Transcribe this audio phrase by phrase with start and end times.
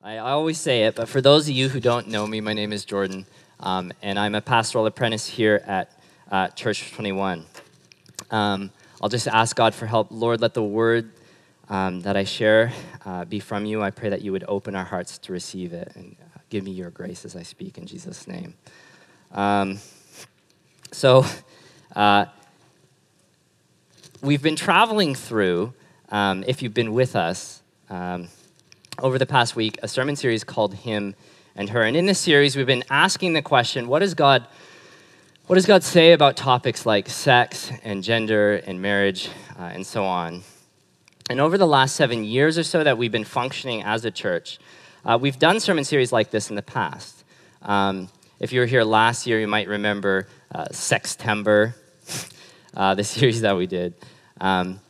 [0.00, 2.72] I, always say it, but for those of you who don't know me, my name
[2.72, 3.26] is Jordan,
[3.58, 5.90] um, and I'm a pastoral apprentice here at
[6.30, 7.44] uh, Church 21.
[8.30, 8.70] Um,
[9.02, 10.06] I'll just ask God for help.
[10.12, 11.10] Lord, let the word
[11.68, 12.72] um, that I share
[13.04, 13.82] uh, be from you.
[13.82, 16.70] I pray that you would open our hearts to receive it and uh, give me
[16.70, 18.54] your grace as I speak in Jesus' name.
[19.32, 19.80] Um,
[20.92, 21.26] so,
[21.96, 22.26] uh,
[24.22, 25.74] we've been traveling through,
[26.10, 28.28] um, if you've been with us, um,
[29.00, 31.14] over the past week, a sermon series called Him
[31.54, 31.82] and Her.
[31.82, 34.46] And in this series, we've been asking the question what does God,
[35.46, 40.04] what does God say about topics like sex and gender and marriage uh, and so
[40.04, 40.42] on?
[41.30, 44.58] And over the last seven years or so that we've been functioning as a church,
[45.04, 47.24] uh, we've done sermon series like this in the past.
[47.62, 48.08] Um,
[48.40, 51.74] if you were here last year, you might remember uh, Sextember,
[52.76, 53.94] uh, the series that we did.
[54.40, 54.80] Um,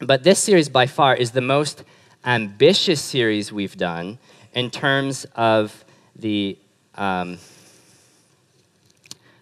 [0.00, 1.84] but this series, by far, is the most
[2.24, 4.18] ambitious series we've done
[4.52, 5.84] in terms of
[6.16, 6.58] the,
[6.96, 7.38] um,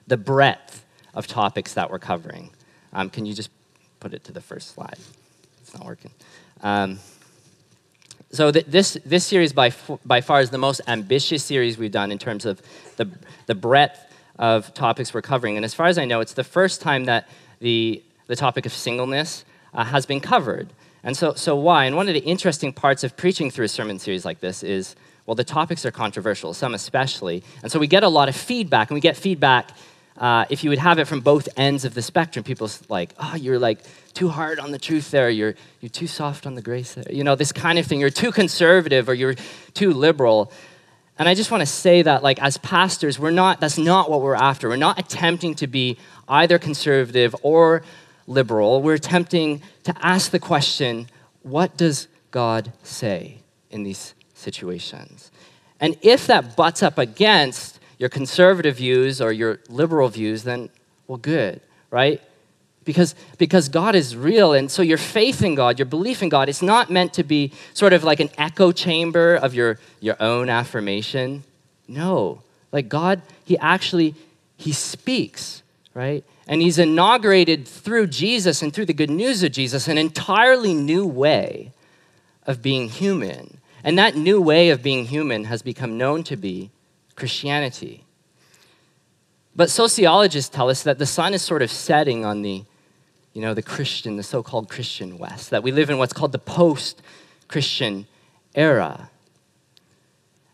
[0.06, 2.50] the breadth of topics that we're covering.
[2.92, 3.50] Um, can you just
[4.00, 4.98] put it to the first slide?
[5.60, 6.10] It's not working.
[6.62, 6.98] Um,
[8.30, 9.72] so th- this, this series by,
[10.04, 12.60] by far is the most ambitious series we've done in terms of
[12.96, 13.08] the,
[13.46, 14.04] the breadth
[14.38, 15.56] of topics we're covering.
[15.56, 17.28] And as far as I know, it's the first time that
[17.60, 20.68] the, the topic of singleness uh, has been covered.
[21.02, 21.84] And so, so why?
[21.84, 24.96] And one of the interesting parts of preaching through a sermon series like this is,
[25.26, 27.44] well, the topics are controversial, some especially.
[27.62, 29.70] And so we get a lot of feedback, and we get feedback
[30.16, 32.42] uh, if you would have it from both ends of the spectrum.
[32.42, 33.78] People like, oh, you're like
[34.14, 35.30] too hard on the truth there.
[35.30, 37.04] You're, you're too soft on the grace there.
[37.08, 38.00] You know, this kind of thing.
[38.00, 39.36] You're too conservative or you're
[39.74, 40.50] too liberal.
[41.20, 44.20] And I just want to say that, like, as pastors, we're not, that's not what
[44.22, 44.68] we're after.
[44.68, 47.82] We're not attempting to be either conservative or
[48.28, 48.82] liberal.
[48.82, 51.08] We're attempting to ask the question
[51.42, 53.38] what does God say
[53.70, 55.32] in these situations?
[55.80, 60.70] And if that butts up against your conservative views or your liberal views, then,
[61.06, 62.20] well, good, right?
[62.84, 64.52] Because, because God is real.
[64.52, 67.52] And so your faith in God, your belief in God, it's not meant to be
[67.74, 71.44] sort of like an echo chamber of your, your own affirmation.
[71.86, 72.42] No.
[72.72, 74.14] Like God, He actually,
[74.56, 75.62] He speaks,
[75.94, 76.24] right?
[76.48, 81.06] And he's inaugurated through Jesus and through the good news of Jesus an entirely new
[81.06, 81.72] way
[82.46, 83.58] of being human.
[83.84, 86.70] And that new way of being human has become known to be
[87.14, 88.04] Christianity.
[89.54, 92.64] But sociologists tell us that the sun is sort of setting on the,
[93.34, 96.38] you know, the Christian, the so-called Christian West, that we live in what's called the
[96.38, 98.06] post-Christian
[98.54, 99.10] era.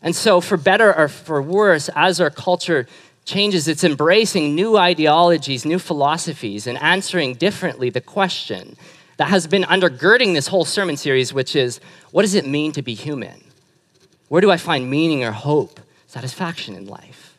[0.03, 2.87] And so, for better or for worse, as our culture
[3.24, 8.76] changes, it's embracing new ideologies, new philosophies, and answering differently the question
[9.16, 11.80] that has been undergirding this whole sermon series, which is
[12.10, 13.44] what does it mean to be human?
[14.28, 17.38] Where do I find meaning or hope, satisfaction in life?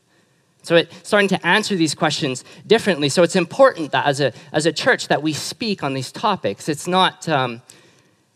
[0.63, 3.09] So it's starting to answer these questions differently.
[3.09, 6.67] So it's important that as a, as a church that we speak on these topics.
[6.67, 7.61] It's not, um,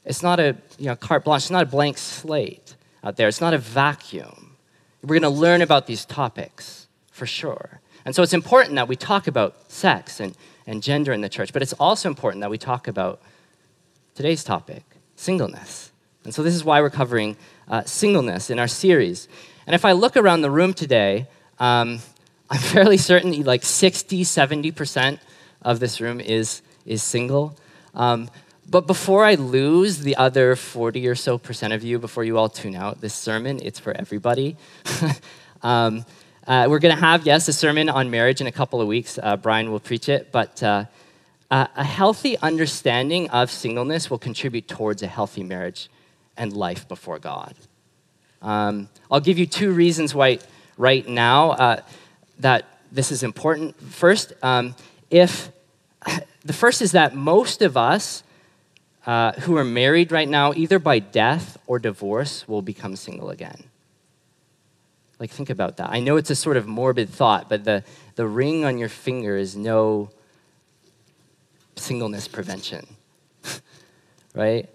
[0.05, 3.27] it's not a you know, carte blanche, it's not a blank slate out there.
[3.27, 4.57] It's not a vacuum.
[5.01, 6.88] We're going to learn about these topics
[7.19, 7.81] for sure.
[8.05, 10.35] And so it's important that we talk about sex and,
[10.65, 13.21] and gender in the church, but it's also important that we talk about
[14.15, 14.83] today's topic
[15.17, 15.91] singleness.
[16.23, 17.35] And so this is why we're covering
[17.67, 19.27] uh, singleness in our series.
[19.67, 21.27] And if I look around the room today,
[21.59, 21.99] um,
[22.49, 25.19] I'm fairly certain like 60, 70%
[25.61, 27.55] of this room is, is single.
[27.93, 28.29] Um,
[28.67, 32.49] but before I lose the other 40 or so percent of you, before you all
[32.49, 34.55] tune out, this sermon, it's for everybody.
[35.61, 36.05] um,
[36.49, 39.19] uh, we're going to have, yes, a sermon on marriage in a couple of weeks.
[39.21, 40.85] Uh, Brian will preach it, but uh,
[41.51, 45.91] a healthy understanding of singleness will contribute towards a healthy marriage
[46.35, 47.53] and life before God.
[48.41, 50.39] Um, I'll give you two reasons why,
[50.75, 51.81] right now, uh,
[52.39, 53.79] that this is important.
[53.79, 54.73] First, um,
[55.11, 55.51] if
[56.43, 58.23] the first is that most of us
[59.05, 63.68] uh, who are married right now, either by death or divorce, will become single again.
[65.19, 65.89] Like, think about that.
[65.89, 67.83] I know it's a sort of morbid thought, but the,
[68.15, 70.09] the ring on your finger is no
[71.75, 72.87] singleness prevention,
[74.33, 74.69] right?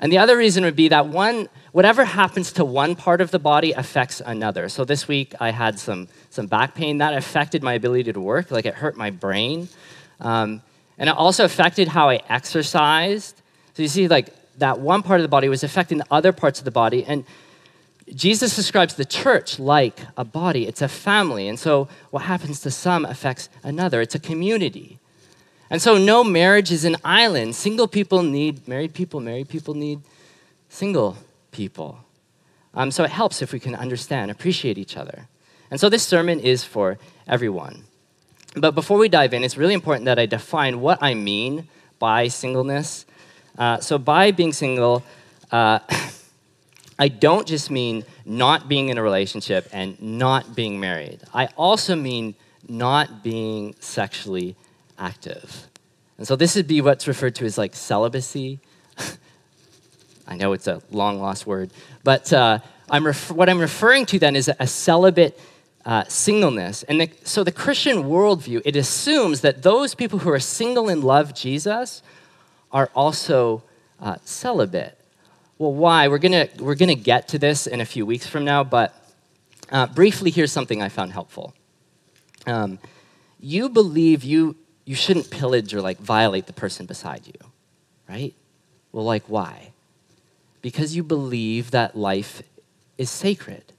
[0.00, 3.38] And the other reason would be that one, whatever happens to one part of the
[3.38, 4.68] body affects another.
[4.68, 8.50] So this week I had some, some back pain that affected my ability to work,
[8.50, 9.68] like it hurt my brain.
[10.20, 10.62] Um,
[10.96, 13.42] and it also affected how I exercised.
[13.74, 16.58] So you see, like that one part of the body was affecting the other parts
[16.58, 17.04] of the body.
[17.04, 17.24] And
[18.14, 21.48] Jesus describes the church like a body, it's a family.
[21.48, 24.98] And so what happens to some affects another, it's a community.
[25.70, 27.54] And so no marriage is an island.
[27.54, 30.00] Single people need married people, married people need
[30.68, 31.16] single
[31.52, 31.98] people.
[32.74, 35.28] Um, so it helps if we can understand, appreciate each other.
[35.70, 36.98] And so this sermon is for
[37.28, 37.84] everyone.
[38.56, 41.68] But before we dive in, it's really important that I define what I mean
[42.00, 43.06] by singleness.
[43.56, 45.04] Uh, so, by being single,
[45.52, 45.78] uh,
[47.00, 51.20] I don't just mean not being in a relationship and not being married.
[51.32, 52.34] I also mean
[52.68, 54.54] not being sexually
[54.98, 55.66] active.
[56.18, 58.60] And so this would be what's referred to as like celibacy.
[60.28, 61.70] I know it's a long lost word,
[62.04, 62.58] but uh,
[62.90, 65.40] I'm ref- what I'm referring to then is a, celibate
[65.86, 66.82] uh, singleness.
[66.82, 71.02] And the, so the Christian worldview, it assumes that those people who are single and
[71.02, 72.02] love Jesus
[72.70, 73.62] are also
[73.98, 74.99] uh, celibate.
[75.60, 76.08] Well, why?
[76.08, 78.94] We're gonna we're gonna get to this in a few weeks from now, but
[79.70, 81.52] uh, briefly, here's something I found helpful.
[82.46, 82.78] Um,
[83.38, 87.34] you believe you you shouldn't pillage or like violate the person beside you,
[88.08, 88.32] right?
[88.90, 89.72] Well, like why?
[90.62, 92.42] Because you believe that life
[92.96, 93.74] is sacred,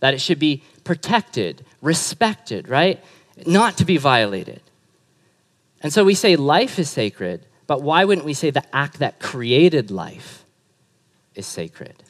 [0.00, 3.04] that it should be protected, respected, right?
[3.44, 4.62] Not to be violated.
[5.82, 9.20] And so we say life is sacred, but why wouldn't we say the act that
[9.20, 10.37] created life
[11.38, 12.02] is sacred?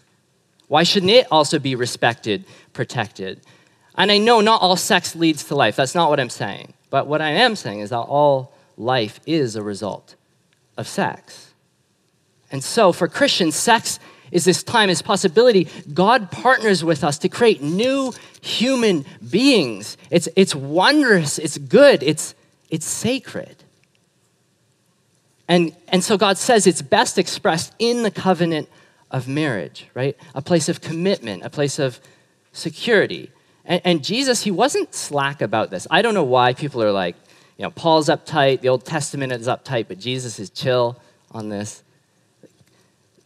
[0.66, 3.40] Why shouldn't it also be respected, protected?
[3.94, 5.76] And I know not all sex leads to life.
[5.76, 6.74] That's not what I'm saying.
[6.90, 10.14] But what I am saying is that all life is a result
[10.76, 11.52] of sex.
[12.50, 13.98] And so for Christians, sex
[14.30, 15.68] is this time, this possibility.
[15.92, 19.96] God partners with us to create new human beings.
[20.10, 22.34] It's, it's wondrous, it's good, it's,
[22.70, 23.56] it's sacred.
[25.48, 28.68] And, and so God says it's best expressed in the covenant
[29.10, 30.16] of marriage, right?
[30.34, 32.00] A place of commitment, a place of
[32.52, 33.30] security.
[33.64, 35.86] And, and, Jesus, he wasn't slack about this.
[35.90, 37.16] I don't know why people are like,
[37.56, 41.00] you know, Paul's uptight, the Old Testament is uptight, but Jesus is chill
[41.32, 41.82] on this.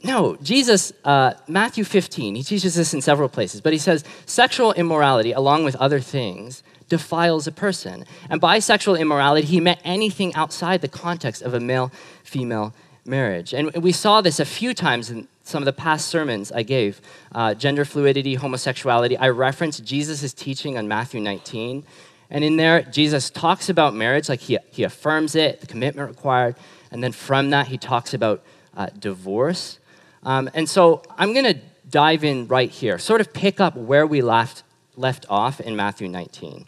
[0.04, 4.72] No, Jesus, uh, Matthew 15, he teaches this in several places, but he says sexual
[4.72, 8.04] immorality, along with other things, defiles a person.
[8.28, 11.92] And by sexual immorality, he meant anything outside the context of a male
[12.24, 12.74] female
[13.04, 13.54] marriage.
[13.54, 17.00] And we saw this a few times in some of the past sermons I gave
[17.32, 19.16] uh, gender fluidity, homosexuality.
[19.18, 21.84] I referenced Jesus' teaching on Matthew 19.
[22.30, 26.56] And in there, Jesus talks about marriage, like he, he affirms it, the commitment required.
[26.90, 28.42] And then from that, he talks about
[28.74, 29.78] uh, divorce.
[30.22, 31.60] Um, and so I'm going to
[31.90, 34.62] dive in right here, sort of pick up where we left,
[34.96, 36.66] left off in Matthew 19.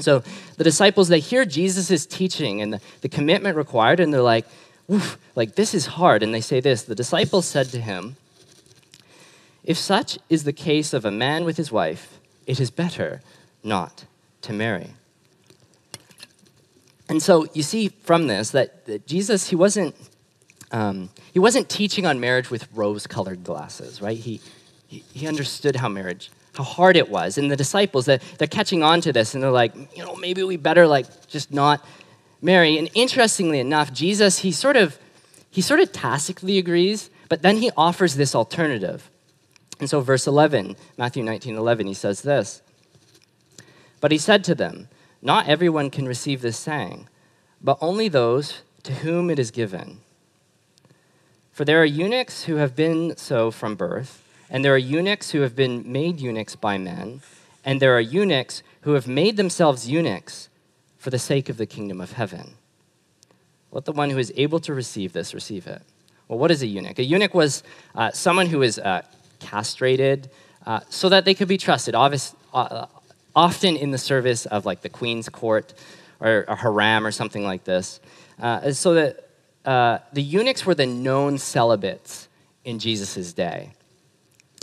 [0.00, 0.22] So
[0.58, 4.46] the disciples, they hear Jesus' teaching and the, the commitment required, and they're like,
[4.90, 6.22] Oof, like this is hard.
[6.22, 8.16] And they say this The disciples said to him,
[9.64, 13.20] If such is the case of a man with his wife, it is better
[13.62, 14.04] not
[14.42, 14.94] to marry.
[17.08, 19.94] And so you see from this that, that Jesus, he wasn't,
[20.70, 24.16] um, he wasn't teaching on marriage with rose colored glasses, right?
[24.16, 24.40] He,
[24.86, 27.38] he, he understood how marriage, how hard it was.
[27.38, 30.42] And the disciples, they're, they're catching on to this and they're like, you know, maybe
[30.42, 31.84] we better like just not
[32.42, 32.76] marry.
[32.76, 34.98] And interestingly enough, Jesus, he sort of,
[35.50, 39.08] he sort of tacitly agrees, but then he offers this alternative.
[39.80, 42.60] And so, verse 11, Matthew 19 11, he says this
[44.00, 44.88] But he said to them,
[45.22, 47.08] Not everyone can receive this saying,
[47.62, 50.00] but only those to whom it is given.
[51.52, 55.40] For there are eunuchs who have been so from birth, and there are eunuchs who
[55.40, 57.20] have been made eunuchs by men,
[57.64, 60.48] and there are eunuchs who have made themselves eunuchs
[61.02, 62.54] for the sake of the kingdom of heaven.
[63.72, 65.82] Let the one who is able to receive this receive it.
[66.28, 67.00] Well, what is a eunuch?
[67.00, 67.64] A eunuch was
[67.96, 69.02] uh, someone who was uh,
[69.40, 70.30] castrated
[70.64, 72.86] uh, so that they could be trusted, Obvious, uh,
[73.34, 75.74] often in the service of like the queen's court
[76.20, 77.98] or a harem or something like this.
[78.40, 79.28] Uh, so that
[79.64, 82.28] uh, the eunuchs were the known celibates
[82.64, 83.72] in Jesus' day.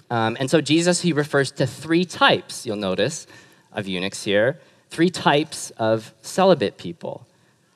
[0.09, 3.27] Um, and so Jesus, he refers to three types, you'll notice,
[3.73, 7.27] of eunuchs here three types of celibate people.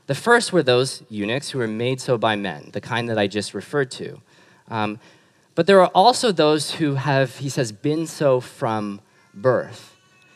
[0.08, 3.28] The first were those eunuchs who were made so by men, the kind that I
[3.28, 4.22] just referred to.
[4.70, 5.00] Um,
[5.56, 9.02] but there are also those who have, he says, been so from
[9.34, 9.96] birth.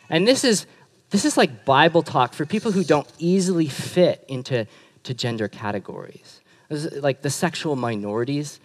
[0.10, 0.68] And this is,
[1.10, 4.68] this is like Bible talk for people who don't easily fit into
[5.04, 6.42] to gender categories.
[6.70, 8.60] Like the sexual minorities,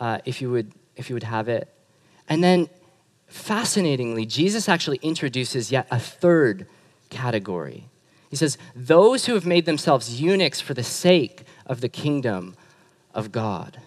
[0.00, 1.68] uh, if, you would, if you would have it.
[2.28, 2.68] And then,
[3.26, 6.66] fascinatingly, Jesus actually introduces yet a third
[7.10, 7.84] category.
[8.30, 12.56] He says, Those who have made themselves eunuchs for the sake of the kingdom
[13.14, 13.80] of God.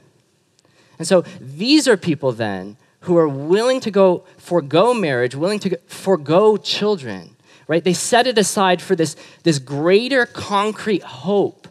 [0.97, 5.77] And so these are people then who are willing to go forego marriage, willing to
[5.87, 7.35] forego children,
[7.67, 7.83] right?
[7.83, 11.67] They set it aside for this, this greater concrete hope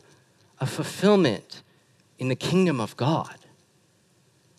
[0.59, 1.63] of fulfillment
[2.19, 3.35] in the kingdom of God.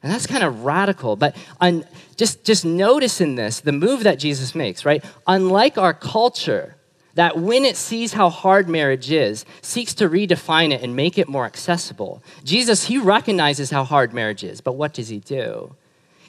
[0.04, 1.16] And that's kind of radical.
[1.16, 5.04] But un, just, just notice in this the move that Jesus makes, right?
[5.28, 6.76] Unlike our culture,
[7.16, 11.28] that when it sees how hard marriage is, seeks to redefine it and make it
[11.28, 12.24] more accessible.
[12.44, 15.76] Jesus, he recognizes how hard marriage is, but what does he do?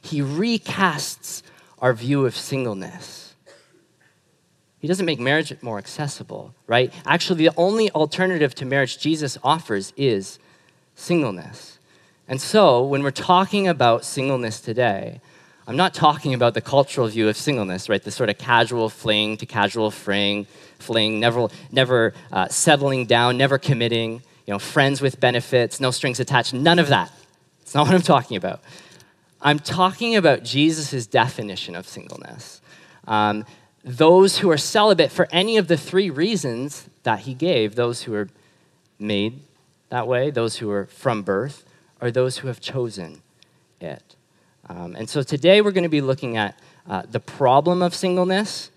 [0.00, 1.42] He recasts
[1.78, 3.34] our view of singleness.
[4.78, 6.92] He doesn't make marriage more accessible, right?
[7.06, 10.40] Actually, the only alternative to marriage Jesus offers is
[10.96, 11.78] singleness.
[12.26, 15.20] And so, when we're talking about singleness today,
[15.66, 18.02] I'm not talking about the cultural view of singleness, right?
[18.02, 20.46] The sort of casual fling to casual fling,
[20.78, 26.18] fling, never, never uh, settling down, never committing, you know, friends with benefits, no strings
[26.18, 27.12] attached, none of that.
[27.60, 28.60] It's not what I'm talking about.
[29.40, 32.60] I'm talking about Jesus' definition of singleness.
[33.06, 33.44] Um,
[33.84, 38.14] those who are celibate for any of the three reasons that he gave those who
[38.14, 38.28] are
[38.98, 39.40] made
[39.88, 41.64] that way, those who are from birth,
[42.00, 43.22] or those who have chosen
[43.80, 44.16] it.
[44.68, 48.70] Um, and so today we're going to be looking at uh, the problem of singleness,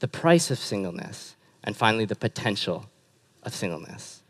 [0.00, 1.34] the price of singleness,
[1.64, 2.86] and finally the potential
[3.42, 4.22] of singleness.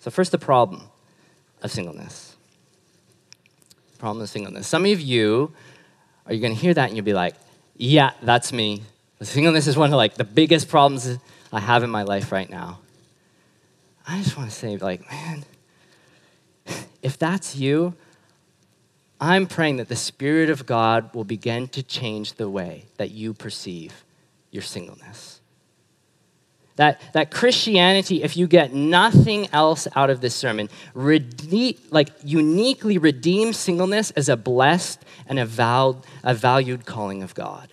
[0.00, 0.82] So, first, the problem
[1.62, 2.36] of singleness.
[3.98, 4.66] Problem of singleness.
[4.66, 5.54] Some of you
[6.26, 7.34] are you going to hear that and you'll be like,
[7.76, 8.82] yeah, that's me.
[9.20, 11.18] Singleness is one of like the biggest problems
[11.52, 12.80] I have in my life right now.
[14.06, 15.44] I just want to say, like, man,
[17.02, 17.94] if that's you,
[19.24, 23.32] I'm praying that the Spirit of God will begin to change the way that you
[23.32, 24.04] perceive
[24.50, 25.40] your singleness.
[26.76, 32.98] That, that Christianity, if you get nothing else out of this sermon, rede- like uniquely
[32.98, 37.72] redeems singleness as a blessed and a, val- a valued calling of God.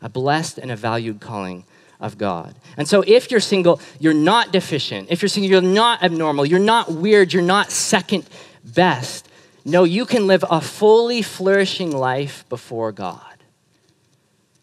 [0.00, 1.64] A blessed and a valued calling
[1.98, 2.54] of God.
[2.76, 5.08] And so if you're single, you're not deficient.
[5.10, 6.46] If you're single, you're not abnormal.
[6.46, 7.32] You're not weird.
[7.32, 8.28] You're not second
[8.62, 9.28] best.
[9.64, 13.44] No, you can live a fully flourishing life before God.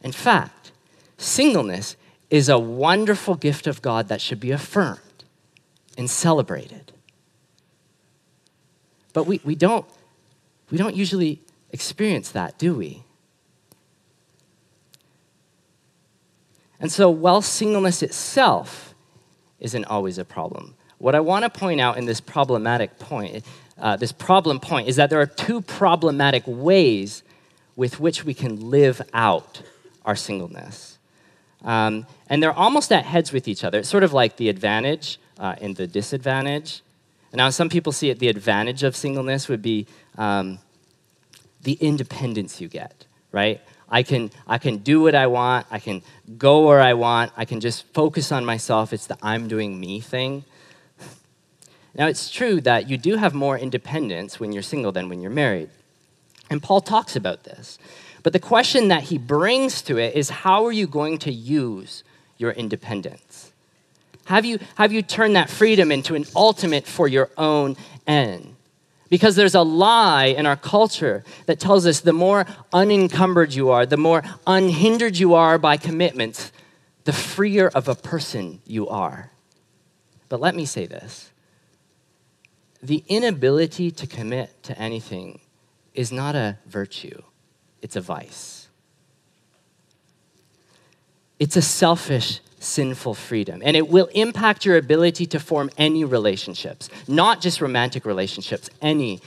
[0.02, 0.72] In fact,
[1.18, 1.96] singleness
[2.30, 5.00] is a wonderful gift of God that should be affirmed
[5.98, 6.92] and celebrated.
[9.14, 9.86] But we, we, don't,
[10.70, 11.42] we don't usually
[11.72, 13.04] experience that, do we?
[16.80, 18.96] And so, while singleness itself
[19.60, 23.44] isn't always a problem, what I want to point out in this problematic point,
[23.80, 27.24] uh, this problem point, is that there are two problematic ways
[27.76, 29.62] with which we can live out
[30.06, 30.98] our singleness.
[31.64, 33.80] Um, and they're almost at heads with each other.
[33.80, 36.82] It's sort of like the advantage uh, and the disadvantage.
[37.34, 40.60] Now, some people see it the advantage of singleness would be um,
[41.62, 43.62] the independence you get, right?
[43.90, 45.68] I can, I can do what I want.
[45.72, 46.02] I can
[46.38, 47.32] go where I want.
[47.36, 48.94] I can just focus on myself.
[48.94, 50.44] It's the I'm doing me thing.
[51.96, 55.32] Now, it's true that you do have more independence when you're single than when you're
[55.32, 55.70] married.
[56.50, 57.78] And Paul talks about this.
[58.24, 62.04] But the question that he brings to it is how are you going to use
[62.38, 63.52] your independence?
[64.26, 68.56] Have you, have you turned that freedom into an ultimate for your own end?
[69.10, 73.88] Because there's a lie in our culture that tells us the more unencumbered you are,
[73.88, 76.52] the more unhindered you are by commitments,
[77.06, 79.32] the freer of a person you are.
[80.28, 81.29] But let me say this
[82.82, 85.40] the inability to commit to anything
[85.94, 87.22] is not a virtue,
[87.82, 88.68] it's a vice.
[91.40, 93.62] It's a selfish sinful freedom.
[93.64, 99.22] And it will impact your ability to form any relationships, not just romantic relationships, any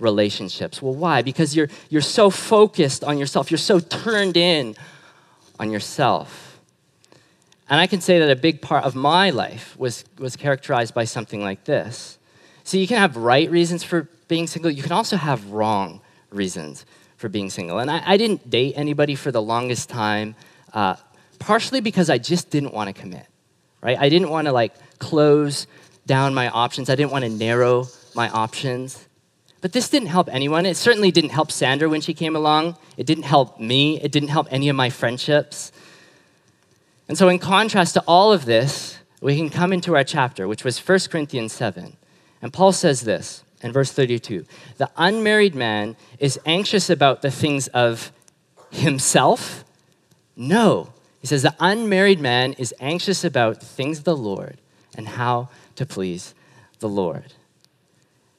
[0.00, 0.80] relationships.
[0.80, 1.22] Well, why?
[1.22, 4.76] Because you're, you're so focused on yourself, you're so turned in
[5.58, 6.60] on yourself.
[7.68, 11.04] And I can say that a big part of my life was, was characterized by
[11.04, 12.17] something like this.
[12.68, 16.84] So you can have right reasons for being single, you can also have wrong reasons
[17.16, 17.78] for being single.
[17.78, 20.34] And I, I didn't date anybody for the longest time.
[20.74, 20.96] Uh,
[21.38, 23.24] partially because I just didn't want to commit,
[23.80, 23.96] right?
[23.98, 25.66] I didn't want to like close
[26.04, 26.90] down my options.
[26.90, 29.08] I didn't want to narrow my options.
[29.62, 30.66] But this didn't help anyone.
[30.66, 32.76] It certainly didn't help Sandra when she came along.
[32.98, 33.98] It didn't help me.
[34.02, 35.72] It didn't help any of my friendships.
[37.08, 40.64] And so, in contrast to all of this, we can come into our chapter, which
[40.64, 41.96] was 1 Corinthians 7.
[42.40, 44.44] And Paul says this in verse 32
[44.76, 48.12] The unmarried man is anxious about the things of
[48.70, 49.64] himself?
[50.36, 54.58] No, he says, The unmarried man is anxious about the things of the Lord
[54.96, 56.34] and how to please
[56.78, 57.32] the Lord.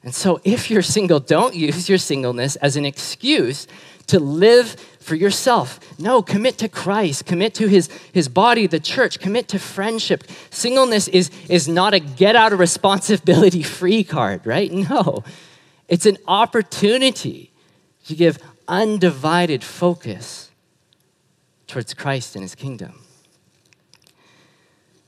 [0.02, 3.66] And so, if you're single, don't use your singleness as an excuse
[4.06, 5.80] to live for yourself.
[5.98, 10.24] No, commit to Christ, commit to his, his body, the church, commit to friendship.
[10.50, 14.70] Singleness is, is not a get out of responsibility free card, right?
[14.70, 15.24] No,
[15.88, 17.50] it's an opportunity
[18.06, 18.38] to give
[18.68, 20.50] undivided focus
[21.66, 23.00] towards Christ and his kingdom.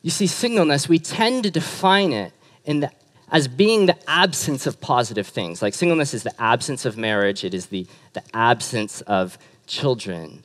[0.01, 2.33] You see, singleness, we tend to define it
[2.65, 2.91] in the,
[3.31, 5.63] as being the absence of positive things.
[5.63, 10.45] Like singleness is the absence of marriage, it is the, the absence of children.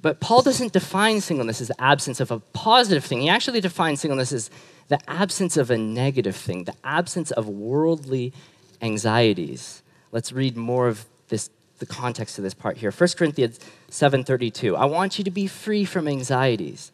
[0.00, 3.20] But Paul doesn't define singleness as the absence of a positive thing.
[3.20, 4.50] He actually defines singleness as
[4.88, 8.32] the absence of a negative thing, the absence of worldly
[8.80, 9.82] anxieties.
[10.12, 12.92] Let's read more of this, the context of this part here.
[12.92, 13.58] 1 Corinthians
[13.90, 14.76] 7:32.
[14.76, 16.92] I want you to be free from anxieties.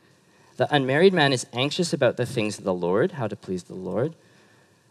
[0.56, 3.74] The unmarried man is anxious about the things of the Lord, how to please the
[3.74, 4.14] Lord.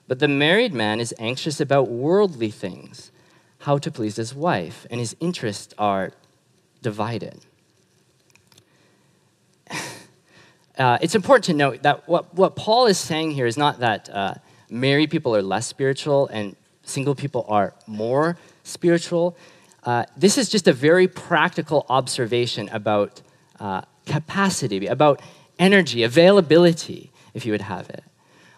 [0.08, 3.12] But the married man is anxious about worldly things,
[3.60, 6.12] how to please his wife, and his interests are
[6.84, 7.40] divided.
[10.78, 14.10] Uh, it's important to note that what, what Paul is saying here is not that
[14.10, 14.34] uh,
[14.70, 19.38] married people are less spiritual and single people are more spiritual.
[19.84, 23.22] Uh, this is just a very practical observation about
[23.60, 25.22] uh, capacity, about
[25.60, 28.04] energy, availability, if you would have it.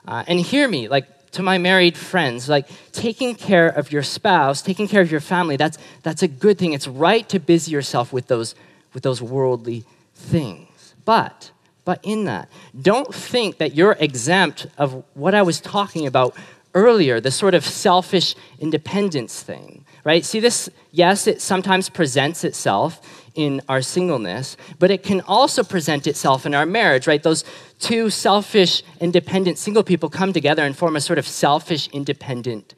[0.08, 4.62] Uh, and hear me, like to my married friends, like taking care of your spouse,
[4.62, 6.72] taking care of your family, that's, that's a good thing.
[6.72, 8.56] It's right to busy yourself with those,
[8.94, 10.96] with those worldly things.
[11.04, 11.52] But,
[11.84, 12.50] but in that,
[12.82, 16.36] don't think that you're exempt of what I was talking about
[16.74, 20.24] earlier, the sort of selfish independence thing, right?
[20.24, 26.08] See, this, yes, it sometimes presents itself in our singleness, but it can also present
[26.08, 27.22] itself in our marriage, right?
[27.22, 27.44] Those
[27.80, 32.74] two selfish, independent single people come together and form a sort of selfish, independent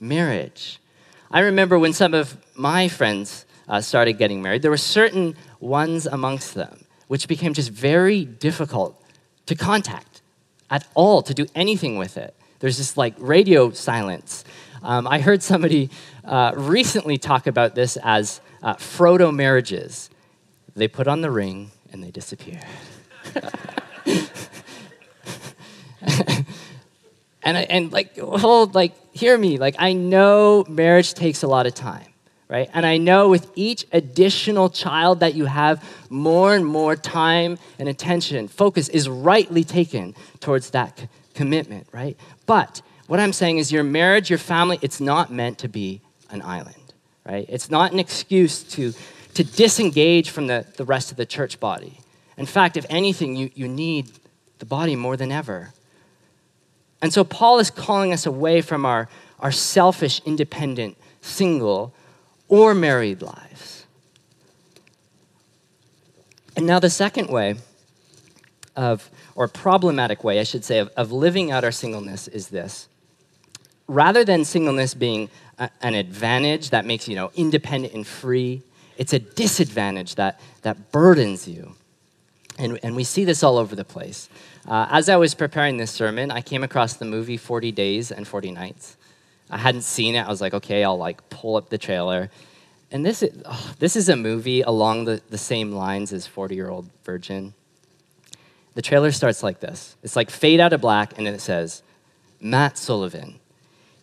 [0.00, 0.80] marriage.
[1.30, 6.06] I remember when some of my friends uh, started getting married, there were certain ones
[6.06, 9.02] amongst them which became just very difficult
[9.46, 10.22] to contact
[10.70, 12.34] at all, to do anything with it.
[12.60, 14.44] There's this like radio silence.
[14.82, 15.90] Um, I heard somebody
[16.24, 20.10] uh, recently talk about this as uh, Frodo marriages.
[20.74, 22.60] They put on the ring and they disappear.
[27.42, 29.58] and, and like, hold, like, hear me.
[29.58, 32.06] Like, I know marriage takes a lot of time,
[32.48, 32.70] right?
[32.72, 37.88] And I know with each additional child that you have, more and more time and
[37.88, 42.16] attention, focus is rightly taken towards that c- commitment, right?
[42.46, 46.42] But what I'm saying is your marriage, your family, it's not meant to be an
[46.42, 46.76] island,
[47.28, 47.46] right?
[47.48, 48.92] It's not an excuse to,
[49.34, 52.00] to disengage from the, the rest of the church body.
[52.36, 54.10] In fact, if anything, you, you need
[54.58, 55.72] the body more than ever.
[57.02, 59.08] And so Paul is calling us away from our,
[59.40, 61.94] our selfish, independent, single,
[62.48, 63.86] or married lives.
[66.56, 67.54] And now, the second way
[68.74, 72.87] of, or problematic way, I should say, of, of living out our singleness is this.
[73.88, 78.62] Rather than singleness being a, an advantage that makes you know, independent and free,
[78.96, 81.74] it's a disadvantage that, that burdens you.
[82.58, 84.28] And, and we see this all over the place.
[84.66, 88.26] Uh, as I was preparing this sermon, I came across the movie 40 Days and
[88.26, 88.96] 40 Nights.
[89.48, 90.20] I hadn't seen it.
[90.20, 92.30] I was like, okay, I'll like pull up the trailer.
[92.90, 96.54] And this is, oh, this is a movie along the, the same lines as 40
[96.54, 97.54] Year Old Virgin.
[98.74, 101.82] The trailer starts like this it's like fade out of black, and it says,
[102.40, 103.37] Matt Sullivan.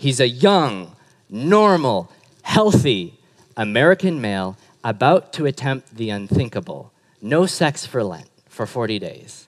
[0.06, 0.96] He's a young,
[1.32, 2.12] normal,
[2.44, 3.18] healthy
[3.58, 6.94] American male about to attempt the unthinkable.
[7.24, 9.48] No sex for Lent for 40 days.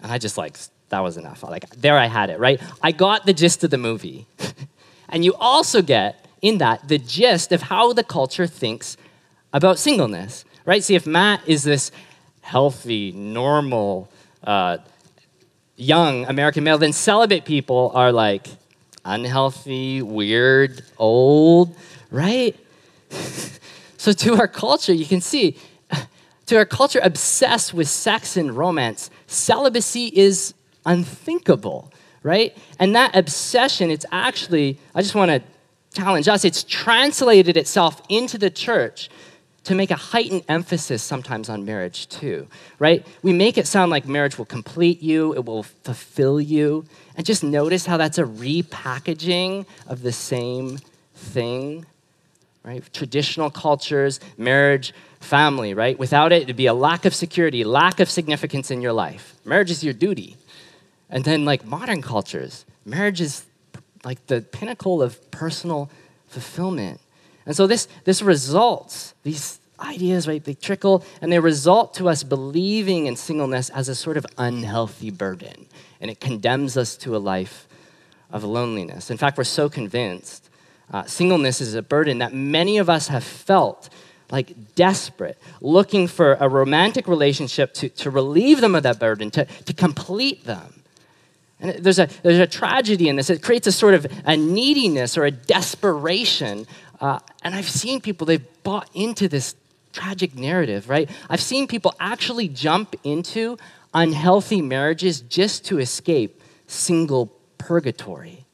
[0.00, 0.56] And I just like,
[0.88, 1.42] that was enough.
[1.42, 2.58] Like, there I had it, right?
[2.82, 4.26] I got the gist of the movie.
[5.10, 8.96] and you also get in that the gist of how the culture thinks
[9.52, 10.82] about singleness, right?
[10.82, 11.92] See, if Matt is this
[12.40, 14.10] healthy, normal,
[14.42, 14.78] uh,
[15.76, 18.48] young American male, then celibate people are like
[19.06, 21.74] unhealthy, weird, old,
[22.10, 22.56] right?
[23.96, 25.56] so to our culture, you can see,
[26.46, 31.92] to our culture obsessed with sex and romance, celibacy is unthinkable,
[32.22, 32.56] right?
[32.78, 35.42] And that obsession, it's actually, I just want to
[35.94, 39.08] challenge us, it's translated itself into the church
[39.66, 42.46] to make a heightened emphasis sometimes on marriage too,
[42.78, 43.04] right?
[43.22, 46.84] We make it sound like marriage will complete you, it will fulfill you.
[47.16, 50.78] And just notice how that's a repackaging of the same
[51.14, 51.84] thing,
[52.62, 52.84] right?
[52.92, 55.98] Traditional cultures, marriage, family, right?
[55.98, 59.34] Without it, it'd be a lack of security, lack of significance in your life.
[59.44, 60.36] Marriage is your duty.
[61.10, 63.44] And then, like modern cultures, marriage is
[64.04, 65.90] like the pinnacle of personal
[66.28, 67.00] fulfillment.
[67.46, 72.22] And so this, this results, these ideas, right, they trickle and they result to us
[72.22, 75.66] believing in singleness as a sort of unhealthy burden.
[76.00, 77.66] And it condemns us to a life
[78.30, 79.10] of loneliness.
[79.10, 80.50] In fact, we're so convinced
[80.92, 83.88] uh, singleness is a burden that many of us have felt
[84.30, 89.44] like desperate, looking for a romantic relationship to, to relieve them of that burden, to,
[89.44, 90.82] to complete them.
[91.60, 93.30] And there's a, there's a tragedy in this.
[93.30, 96.66] It creates a sort of a neediness or a desperation.
[97.00, 99.54] Uh, and I've seen people, they've bought into this
[99.92, 101.10] tragic narrative, right?
[101.28, 103.58] I've seen people actually jump into
[103.94, 108.44] unhealthy marriages just to escape single purgatory,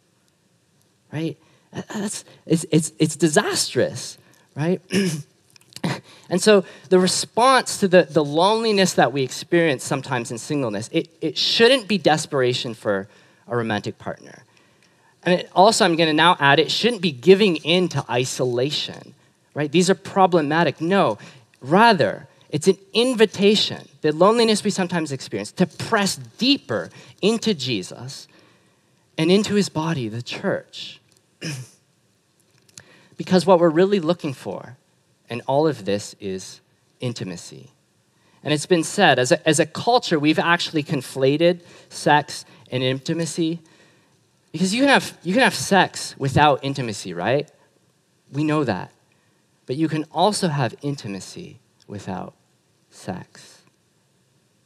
[1.12, 1.36] right?
[1.72, 4.18] That's, it's, it's, it's disastrous,
[4.54, 4.80] right?
[6.28, 11.08] and so the response to the, the loneliness that we experience sometimes in singleness, it,
[11.20, 13.08] it shouldn't be desperation for
[13.48, 14.44] a romantic partner.
[15.24, 19.14] And also, I'm going to now add, it shouldn't be giving in to isolation,
[19.54, 19.70] right?
[19.70, 20.80] These are problematic.
[20.80, 21.18] No,
[21.60, 28.26] rather, it's an invitation, the loneliness we sometimes experience, to press deeper into Jesus
[29.16, 31.00] and into his body, the church.
[33.16, 34.76] because what we're really looking for
[35.30, 36.60] and all of this is
[37.00, 37.70] intimacy.
[38.42, 43.60] And it's been said as a, as a culture, we've actually conflated sex and intimacy
[44.52, 47.50] because you can, have, you can have sex without intimacy, right?
[48.30, 48.92] We know that.
[49.66, 52.34] But you can also have intimacy without
[52.90, 53.62] sex.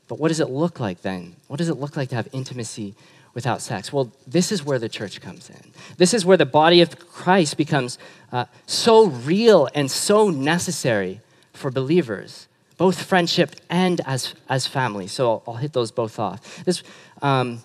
[0.09, 1.37] But what does it look like then?
[1.47, 2.95] What does it look like to have intimacy
[3.35, 3.93] without sex?
[3.93, 5.73] Well, this is where the church comes in.
[5.97, 7.99] This is where the body of Christ becomes
[8.33, 11.21] uh, so real and so necessary
[11.53, 15.07] for believers, both friendship and as, as family.
[15.07, 16.65] So I'll, I'll hit those both off.
[16.65, 16.83] This
[17.23, 17.63] um,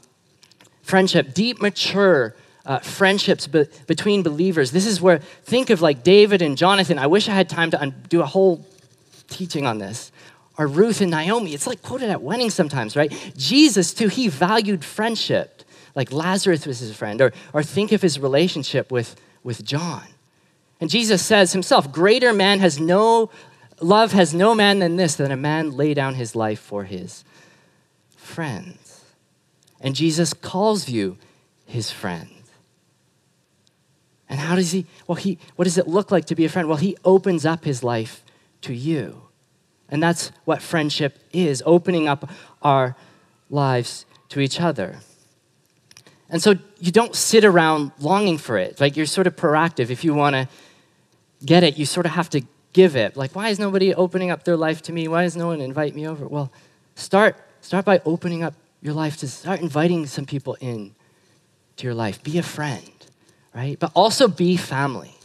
[0.91, 4.71] friendship, deep, mature, uh, friendships be- between believers.
[4.71, 6.99] This is where, think of like David and Jonathan.
[6.99, 8.65] I wish I had time to un- do a whole
[9.30, 10.12] teaching on this.
[10.58, 11.54] Or Ruth and Naomi.
[11.54, 13.10] It's like quoted at weddings sometimes, right?
[13.38, 15.63] Jesus, too, he valued friendship
[15.95, 20.04] like Lazarus was his friend, or, or think of his relationship with, with John.
[20.82, 23.30] And Jesus says himself, Greater man has no
[23.80, 27.23] love has no man than this, than a man lay down his life for his
[28.17, 28.90] friends.
[29.82, 31.17] And Jesus calls you
[31.65, 32.30] his friend.
[34.30, 36.70] And how does he, well, he, what does it look like to be a friend?
[36.70, 38.24] Well, he opens up his life
[38.62, 39.24] to you.
[39.89, 42.30] And that's what friendship is opening up
[42.62, 42.96] our
[43.50, 45.00] lives to each other.
[46.30, 48.80] And so you don't sit around longing for it.
[48.80, 49.89] Like you're sort of proactive.
[49.89, 50.48] If you want to
[51.46, 52.41] get it, you sort of have to
[52.72, 53.17] give it.
[53.17, 55.10] Like, why is nobody opening up their life to me?
[55.10, 56.26] Why does no one invite me over?
[56.26, 56.50] Well,
[56.96, 60.96] start, start by opening up your life to start inviting some people in
[61.78, 62.24] to your life.
[62.24, 62.91] Be a friend,
[63.54, 63.78] right?
[63.80, 65.15] But also be family.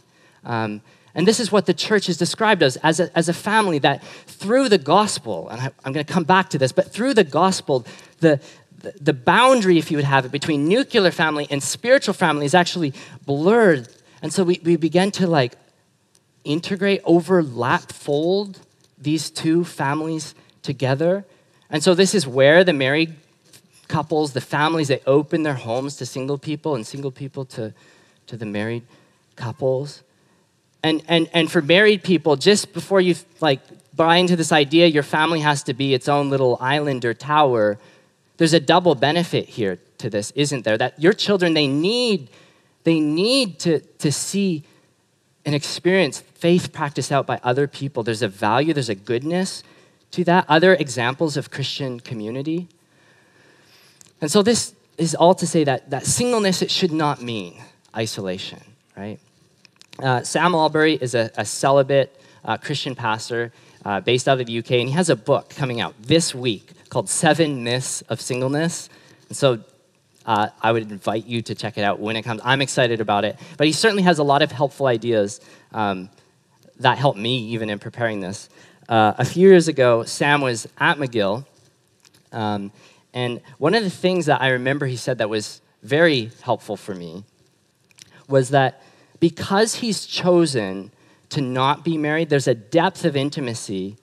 [0.45, 0.81] Um,
[1.15, 4.03] and this is what the church is described as, as a, as a family that
[4.27, 7.23] through the gospel, and I, I'm going to come back to this, but through the
[7.23, 7.85] gospel,
[8.19, 8.39] the,
[9.01, 12.93] the boundary, if you would have it, between nuclear family and spiritual family is actually
[13.25, 13.89] blurred.
[14.21, 15.55] And so we, we begin to like
[16.43, 18.59] integrate, overlap, fold
[18.97, 21.25] these two families together.
[21.69, 23.15] And so this is where the married
[23.87, 27.73] couples, the families, they open their homes to single people and single people to,
[28.27, 28.83] to the married
[29.35, 30.03] couples.
[30.83, 33.61] And, and, and for married people, just before you like
[33.95, 37.79] buy into this idea your family has to be its own little island or tower,
[38.37, 40.77] there's a double benefit here to this, isn't there?
[40.77, 42.29] That your children, they need,
[42.83, 44.63] they need to, to see
[45.47, 48.03] and experience faith practiced out by other people.
[48.03, 49.63] There's a value, there's a goodness
[50.11, 50.45] to that.
[50.49, 52.67] Other examples of Christian community.
[54.21, 57.61] And so this is all to say that, that singleness, it should not mean
[57.95, 58.59] isolation,
[58.95, 59.19] right?
[59.99, 63.51] Uh, Sam Allberry is a, a celibate uh, Christian pastor
[63.85, 66.71] uh, based out of the UK, and he has a book coming out this week
[66.89, 68.89] called Seven Myths of Singleness.
[69.29, 69.59] And so
[70.25, 72.41] uh, I would invite you to check it out when it comes.
[72.43, 73.39] I'm excited about it.
[73.57, 75.39] But he certainly has a lot of helpful ideas
[75.73, 76.09] um,
[76.79, 78.49] that helped me even in preparing this.
[78.89, 81.45] Uh, a few years ago, Sam was at McGill.
[82.31, 82.71] Um,
[83.13, 86.93] and one of the things that I remember he said that was very helpful for
[86.93, 87.23] me
[88.27, 88.81] was that
[89.19, 90.91] because he's chosen
[91.29, 93.97] to not be married, there's a depth of intimacy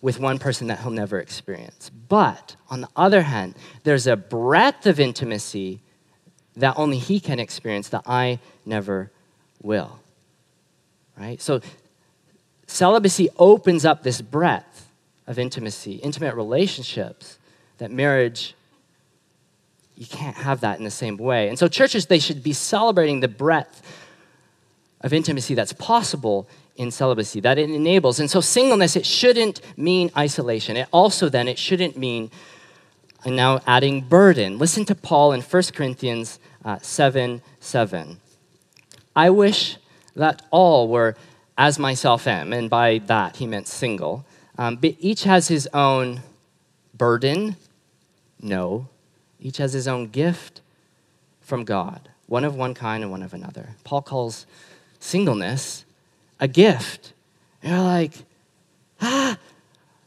[0.00, 1.90] with one person that he'll never experience.
[2.08, 5.80] But on the other hand, there's a breadth of intimacy
[6.56, 9.10] that only he can experience that I never
[9.62, 10.00] will.
[11.16, 11.40] Right?
[11.40, 11.60] So
[12.66, 14.90] celibacy opens up this breadth
[15.26, 17.37] of intimacy, intimate relationships
[17.78, 18.54] that marriage
[19.98, 21.48] you can't have that in the same way.
[21.48, 23.82] And so churches they should be celebrating the breadth
[25.00, 28.20] of intimacy that's possible in celibacy, that it enables.
[28.20, 30.76] And so singleness, it shouldn't mean isolation.
[30.76, 32.30] It also then, it shouldn't mean,
[33.24, 34.58] and now adding burden.
[34.58, 38.20] Listen to Paul in 1 Corinthians uh, 7 7.
[39.16, 39.78] I wish
[40.14, 41.16] that all were
[41.56, 44.24] as myself am, and by that he meant single.
[44.56, 46.20] Um, but each has his own
[46.94, 47.56] burden?
[48.40, 48.88] No.
[49.40, 50.60] Each has his own gift
[51.40, 53.70] from God, one of one kind and one of another.
[53.84, 54.46] Paul calls
[55.00, 55.84] singleness
[56.40, 57.12] a gift.
[57.62, 58.12] You're like,
[59.00, 59.38] ah,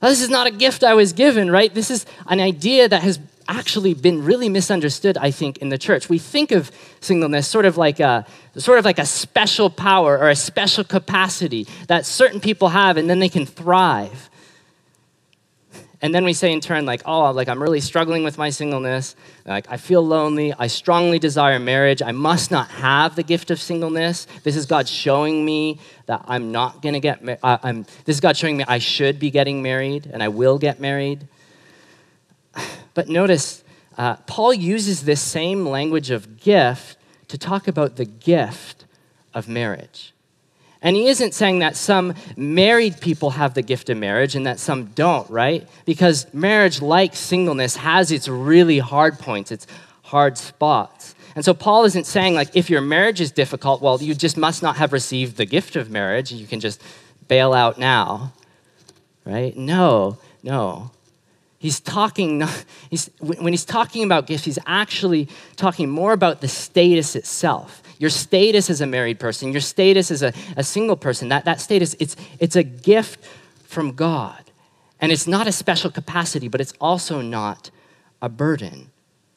[0.02, 1.74] this is not a gift I was given, right?
[1.74, 6.10] This is an idea that has actually been really misunderstood, I think, in the church.
[6.10, 10.30] We think of singleness sort of like a sort of like a special power or
[10.30, 14.30] a special capacity that certain people have and then they can thrive.
[16.04, 19.16] And then we say in turn, like, oh, like I'm really struggling with my singleness.
[19.46, 20.52] Like I feel lonely.
[20.58, 22.02] I strongly desire marriage.
[22.02, 24.26] I must not have the gift of singleness.
[24.44, 27.24] This is God showing me that I'm not gonna get.
[27.24, 27.40] married.
[27.44, 27.84] uh, I'm.
[28.06, 31.28] This is God showing me I should be getting married, and I will get married.
[32.94, 33.64] But notice,
[33.98, 36.98] uh, Paul uses this same language of gift
[37.30, 38.84] to talk about the gift
[39.34, 40.14] of marriage.
[40.82, 44.60] And he isn't saying that some married people have the gift of marriage and that
[44.60, 45.68] some don't, right?
[45.86, 49.68] Because marriage, like singleness, has its really hard points, its
[50.02, 51.14] hard spots.
[51.36, 54.64] And so Paul isn't saying, like, if your marriage is difficult, well, you just must
[54.64, 56.32] not have received the gift of marriage.
[56.32, 56.82] You can just
[57.28, 58.34] bail out now,
[59.24, 59.56] right?
[59.56, 60.92] No, no.
[61.60, 62.44] He's talking,
[62.90, 67.81] he's, when he's talking about gifts, he's actually talking more about the status itself.
[68.02, 71.62] Your status as a married person, your status as a, a single person, that, that
[71.62, 73.24] status, it's, it's a gift
[73.64, 74.44] from God.
[75.00, 77.70] And it's not a special capacity, but it's also not
[78.20, 78.90] a burden.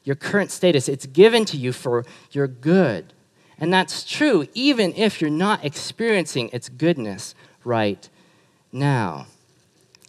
[0.03, 3.13] Your current status, it's given to you for your good.
[3.59, 8.09] And that's true even if you're not experiencing its goodness right
[8.73, 9.27] now.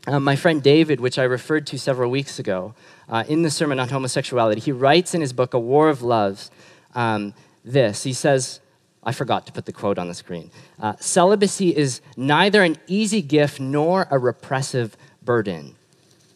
[0.07, 2.73] Uh, my friend David, which I referred to several weeks ago
[3.09, 6.51] uh, in the sermon on homosexuality, he writes in his book, A War of Loves,
[6.93, 7.33] um,
[7.65, 8.03] this.
[8.03, 8.61] He says,
[9.03, 10.51] I forgot to put the quote on the screen.
[10.79, 15.75] Uh, Celibacy is neither an easy gift nor a repressive burden.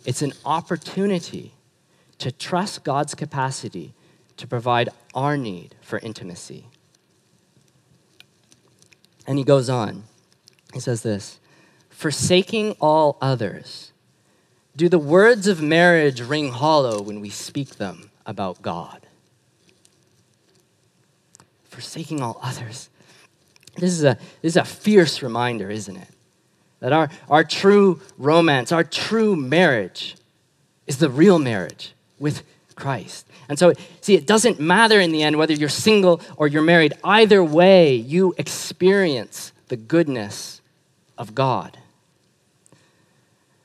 [0.05, 1.53] It's an opportunity
[2.17, 3.93] to trust God's capacity
[4.37, 6.65] to provide our need for intimacy.
[9.25, 10.03] And he goes on.
[10.73, 11.39] He says this
[11.89, 13.91] forsaking all others.
[14.75, 19.05] Do the words of marriage ring hollow when we speak them about God?
[21.79, 22.89] Forsaking all others.
[23.77, 26.09] This is a, this is a fierce reminder, isn't it?
[26.81, 30.17] That our, our true romance, our true marriage
[30.87, 32.43] is the real marriage with
[32.75, 33.25] Christ.
[33.47, 36.95] And so, see, it doesn't matter in the end whether you're single or you're married.
[37.01, 40.59] Either way, you experience the goodness
[41.17, 41.77] of God.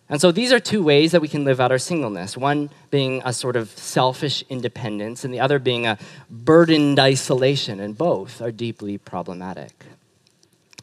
[0.09, 3.23] And so these are two ways that we can live out our singleness one being
[3.25, 8.53] a sort of selfish independence, and the other being a burdened isolation, and both are
[8.53, 9.87] deeply problematic.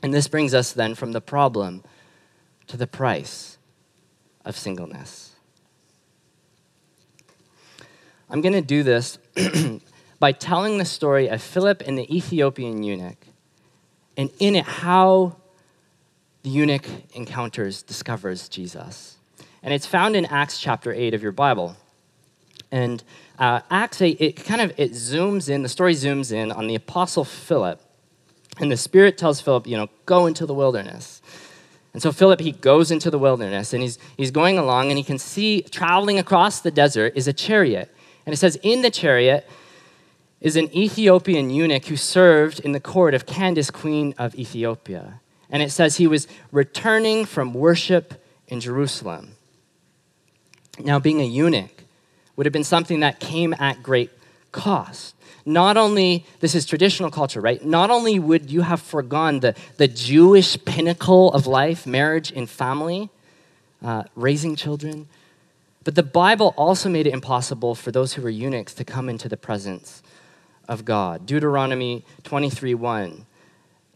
[0.01, 1.83] And this brings us then from the problem
[2.67, 3.57] to the price
[4.43, 5.35] of singleness.
[8.29, 9.19] I'm going to do this
[10.19, 13.27] by telling the story of Philip and the Ethiopian eunuch,
[14.17, 15.35] and in it, how
[16.43, 19.17] the eunuch encounters, discovers Jesus.
[19.63, 21.75] And it's found in Acts chapter 8 of your Bible.
[22.71, 23.03] And
[23.37, 26.75] uh, Acts 8, it kind of, it zooms in, the story zooms in on the
[26.75, 27.81] apostle Philip.
[28.59, 31.21] And the Spirit tells Philip, you know, go into the wilderness.
[31.93, 35.03] And so Philip, he goes into the wilderness and he's, he's going along and he
[35.03, 37.93] can see traveling across the desert is a chariot.
[38.25, 39.47] And it says, in the chariot
[40.39, 45.19] is an Ethiopian eunuch who served in the court of Candace, queen of Ethiopia.
[45.51, 49.35] And it says he was returning from worship in Jerusalem.
[50.79, 51.83] Now, being a eunuch
[52.35, 54.09] would have been something that came at great
[54.51, 55.15] cost.
[55.45, 57.63] Not only, this is traditional culture, right?
[57.63, 63.09] Not only would you have foregone the, the Jewish pinnacle of life, marriage and family,
[63.83, 65.07] uh, raising children,
[65.83, 69.27] but the Bible also made it impossible for those who were eunuchs to come into
[69.27, 70.03] the presence
[70.67, 71.25] of God.
[71.25, 73.25] Deuteronomy 23 1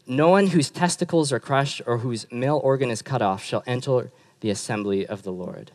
[0.08, 4.12] no one whose testicles are crushed or whose male organ is cut off shall enter
[4.42, 5.72] the assembly of the Lord.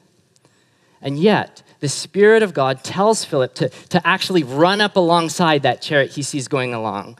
[1.03, 5.81] And yet, the Spirit of God tells Philip to, to actually run up alongside that
[5.81, 7.19] chariot he sees going along.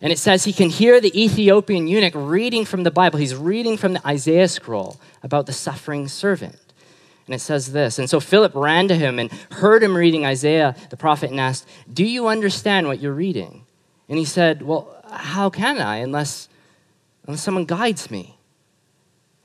[0.00, 3.18] And it says he can hear the Ethiopian eunuch reading from the Bible.
[3.18, 6.58] He's reading from the Isaiah scroll about the suffering servant.
[7.26, 7.98] And it says this.
[7.98, 11.66] And so Philip ran to him and heard him reading Isaiah the prophet and asked,
[11.92, 13.64] Do you understand what you're reading?
[14.08, 16.48] And he said, Well, how can I unless,
[17.26, 18.38] unless someone guides me?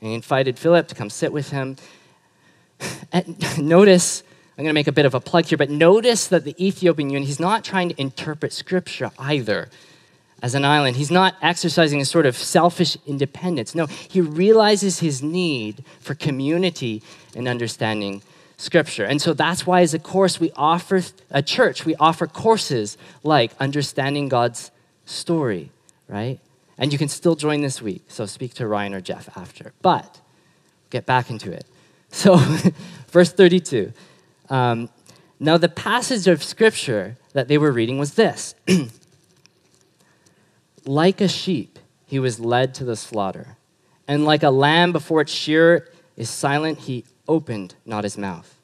[0.00, 1.76] And he invited Philip to come sit with him.
[3.12, 4.24] And notice,
[4.58, 7.10] I'm going to make a bit of a plug here, but notice that the Ethiopian
[7.10, 9.68] eunuch, he's not trying to interpret scripture either.
[10.42, 10.96] as an island.
[10.96, 13.76] He's not exercising a sort of selfish independence.
[13.76, 17.02] No, he realizes his need for community
[17.36, 18.22] and understanding
[18.62, 19.04] Scripture.
[19.04, 23.50] And so that's why, as a course, we offer a church, we offer courses like
[23.58, 24.70] Understanding God's
[25.12, 25.70] Story,
[26.08, 26.40] right?
[26.78, 28.04] And you can still join this week.
[28.08, 29.72] So speak to Ryan or Jeff after.
[29.82, 30.20] But
[30.90, 31.64] get back into it.
[32.14, 32.36] So,
[33.08, 33.90] verse 32.
[34.50, 34.90] Um,
[35.40, 38.54] now, the passage of Scripture that they were reading was this
[40.84, 43.56] Like a sheep, he was led to the slaughter.
[44.06, 48.58] And like a lamb before its shearer is silent, he opened not his mouth.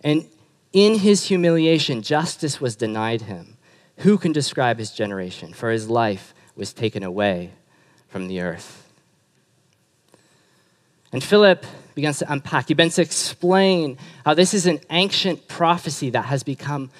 [0.00, 0.26] And
[0.72, 3.53] in his humiliation, justice was denied him.
[3.98, 5.52] Who can describe his generation?
[5.52, 7.50] For his life was taken away
[8.08, 8.84] from the earth.
[11.12, 16.10] And Philip begins to unpack, he begins to explain how this is an ancient prophecy
[16.10, 16.90] that has become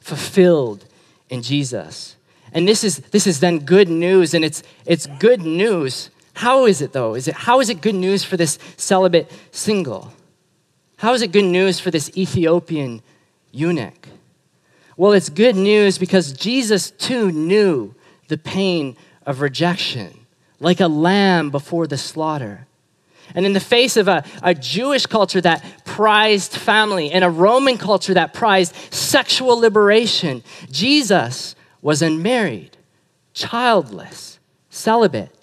[0.00, 0.84] fulfilled
[1.28, 2.16] in Jesus.
[2.52, 6.10] And this is, this is then good news, and it's, it's good news.
[6.34, 7.14] How is it though?
[7.14, 10.12] Is it, how is it good news for this celibate single?
[10.96, 13.02] How is it good news for this Ethiopian
[13.52, 13.99] eunuch?
[15.00, 17.94] Well, it's good news because Jesus too knew
[18.28, 20.26] the pain of rejection,
[20.58, 22.66] like a lamb before the slaughter.
[23.34, 27.78] And in the face of a, a Jewish culture that prized family and a Roman
[27.78, 32.76] culture that prized sexual liberation, Jesus was unmarried,
[33.32, 35.39] childless, celibate.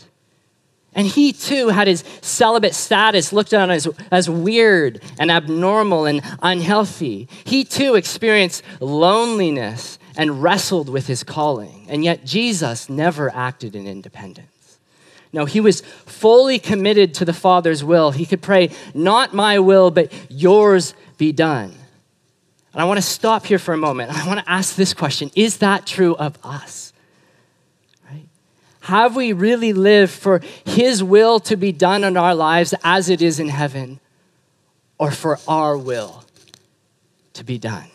[0.98, 6.22] And he too had his celibate status looked on as, as weird and abnormal and
[6.42, 7.30] unhealthy.
[7.46, 11.86] He too experienced loneliness and wrestled with his calling.
[11.88, 14.80] And yet Jesus never acted in independence.
[15.32, 18.10] No, he was fully committed to the Father's will.
[18.10, 21.76] He could pray, Not my will, but yours be done.
[22.74, 24.12] And I want to stop here for a moment.
[24.12, 26.87] I want to ask this question Is that true of us?
[28.88, 33.22] Have we really lived for His will to be done in our lives as it
[33.22, 34.00] is in heaven,
[34.98, 36.24] or for our will
[37.34, 37.90] to be done?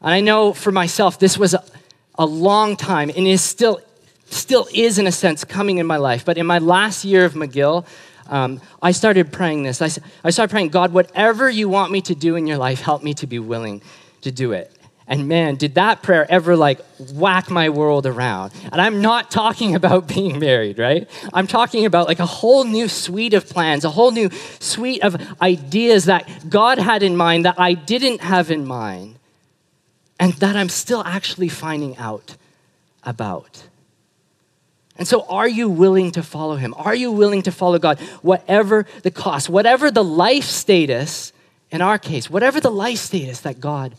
[0.00, 1.62] And I know for myself, this was a,
[2.14, 3.82] a long time and is still,
[4.30, 6.24] still is, in a sense, coming in my life.
[6.24, 7.86] But in my last year of McGill,
[8.28, 9.82] um, I started praying this.
[9.82, 9.90] I,
[10.24, 13.12] I started praying, God, whatever you want me to do in your life, help me
[13.14, 13.82] to be willing
[14.22, 14.74] to do it.
[15.06, 16.80] And man, did that prayer ever like
[17.12, 18.52] whack my world around.
[18.72, 21.08] And I'm not talking about being married, right?
[21.32, 25.16] I'm talking about like a whole new suite of plans, a whole new suite of
[25.42, 29.16] ideas that God had in mind that I didn't have in mind,
[30.18, 32.36] and that I'm still actually finding out
[33.02, 33.64] about.
[34.96, 36.72] And so, are you willing to follow him?
[36.78, 41.32] Are you willing to follow God, whatever the cost, whatever the life status,
[41.72, 43.94] in our case, whatever the life status that God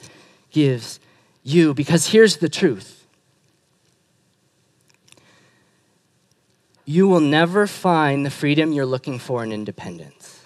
[0.56, 1.02] gives
[1.44, 1.74] you.
[1.74, 3.06] Because here's the truth
[6.86, 10.46] you will never find the freedom you're looking for in independence.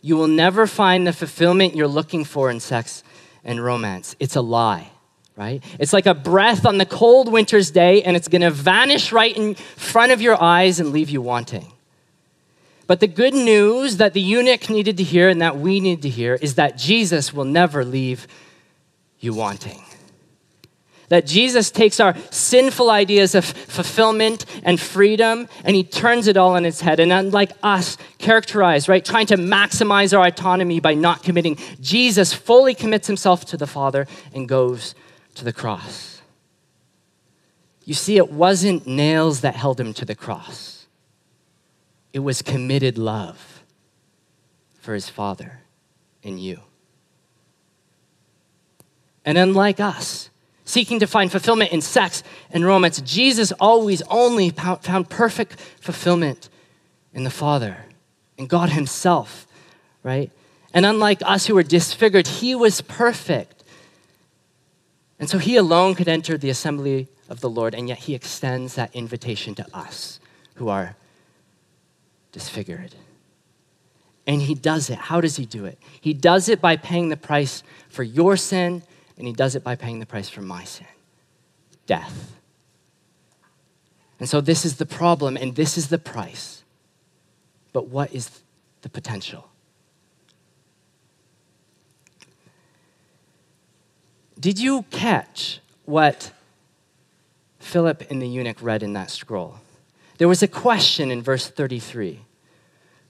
[0.00, 3.02] You will never find the fulfillment you're looking for in sex
[3.44, 4.14] and romance.
[4.20, 4.90] It's a lie,
[5.36, 5.62] right?
[5.78, 9.54] It's like a breath on the cold winter's day, and it's gonna vanish right in
[9.54, 11.72] front of your eyes and leave you wanting.
[12.86, 16.08] But the good news that the eunuch needed to hear and that we need to
[16.08, 18.28] hear is that Jesus will never leave
[19.20, 19.82] you wanting.
[21.08, 26.54] That Jesus takes our sinful ideas of fulfillment and freedom and he turns it all
[26.56, 26.98] on its head.
[26.98, 32.74] And unlike us, characterized, right, trying to maximize our autonomy by not committing, Jesus fully
[32.74, 34.96] commits himself to the Father and goes
[35.36, 36.20] to the cross.
[37.84, 40.86] You see, it wasn't nails that held him to the cross,
[42.12, 43.62] it was committed love
[44.80, 45.60] for his Father
[46.24, 46.60] and you.
[49.26, 50.30] And unlike us,
[50.64, 56.48] seeking to find fulfillment in sex and romance, Jesus always only found perfect fulfillment
[57.12, 57.78] in the Father,
[58.38, 59.48] in God Himself,
[60.04, 60.30] right?
[60.72, 63.64] And unlike us who were disfigured, He was perfect.
[65.18, 68.76] And so He alone could enter the assembly of the Lord, and yet He extends
[68.76, 70.20] that invitation to us
[70.54, 70.94] who are
[72.30, 72.94] disfigured.
[74.24, 74.98] And He does it.
[74.98, 75.78] How does He do it?
[76.00, 78.82] He does it by paying the price for your sin
[79.16, 80.86] and he does it by paying the price for my sin
[81.86, 82.32] death.
[84.18, 86.64] And so, this is the problem, and this is the price.
[87.72, 88.40] But what is
[88.82, 89.48] the potential?
[94.38, 96.32] Did you catch what
[97.58, 99.56] Philip and the eunuch read in that scroll?
[100.18, 102.20] There was a question in verse 33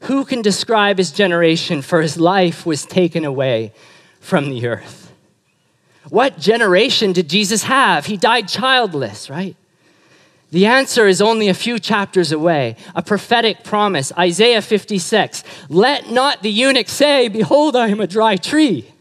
[0.01, 3.73] Who can describe his generation, for his life was taken away
[4.21, 5.13] from the earth?
[6.11, 8.07] What generation did Jesus have?
[8.07, 9.57] He died childless, right?
[10.53, 14.13] The answer is only a few chapters away, a prophetic promise.
[14.17, 18.93] Isaiah 56 Let not the eunuch say, Behold, I am a dry tree.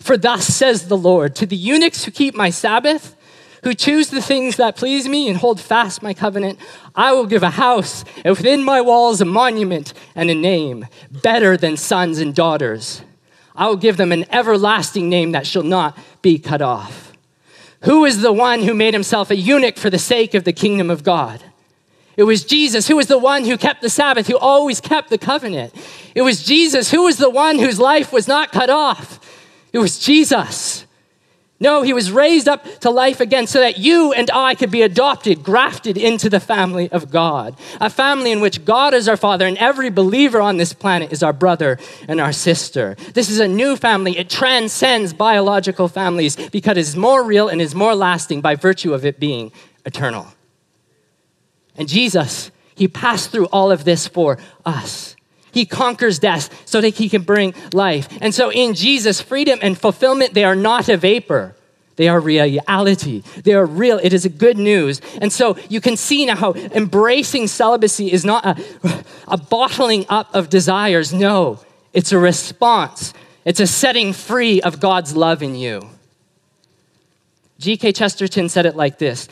[0.00, 3.14] For thus says the Lord to the eunuchs who keep my Sabbath,
[3.62, 6.58] who choose the things that please me and hold fast my covenant,
[6.94, 11.58] I will give a house, and within my walls a monument and a name, better
[11.58, 13.02] than sons and daughters.
[13.60, 17.12] I will give them an everlasting name that shall not be cut off.
[17.82, 20.88] Who is the one who made himself a eunuch for the sake of the kingdom
[20.88, 21.44] of God?
[22.16, 25.18] It was Jesus who was the one who kept the Sabbath, who always kept the
[25.18, 25.74] covenant.
[26.14, 29.20] It was Jesus who was the one whose life was not cut off.
[29.74, 30.86] It was Jesus.
[31.62, 34.80] No, he was raised up to life again so that you and I could be
[34.80, 37.54] adopted, grafted into the family of God.
[37.82, 41.22] A family in which God is our father and every believer on this planet is
[41.22, 42.96] our brother and our sister.
[43.12, 44.16] This is a new family.
[44.16, 48.94] It transcends biological families because it is more real and is more lasting by virtue
[48.94, 49.52] of it being
[49.84, 50.28] eternal.
[51.76, 55.14] And Jesus, he passed through all of this for us.
[55.52, 58.08] He conquers death so that he can bring life.
[58.20, 61.54] And so in Jesus, freedom and fulfillment, they are not a vapor.
[61.96, 63.22] They are reality.
[63.44, 64.00] They are real.
[64.02, 65.02] It is a good news.
[65.20, 70.34] And so you can see now how embracing celibacy is not a, a bottling up
[70.34, 71.12] of desires.
[71.12, 71.60] No,
[71.92, 73.12] it's a response.
[73.44, 75.90] It's a setting free of God's love in you.
[77.58, 77.92] G.K.
[77.92, 79.28] Chesterton said it like this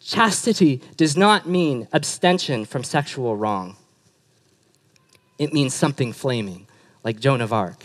[0.00, 3.76] Chastity does not mean abstention from sexual wrong
[5.38, 6.66] it means something flaming,
[7.02, 7.82] like Joan of Arc.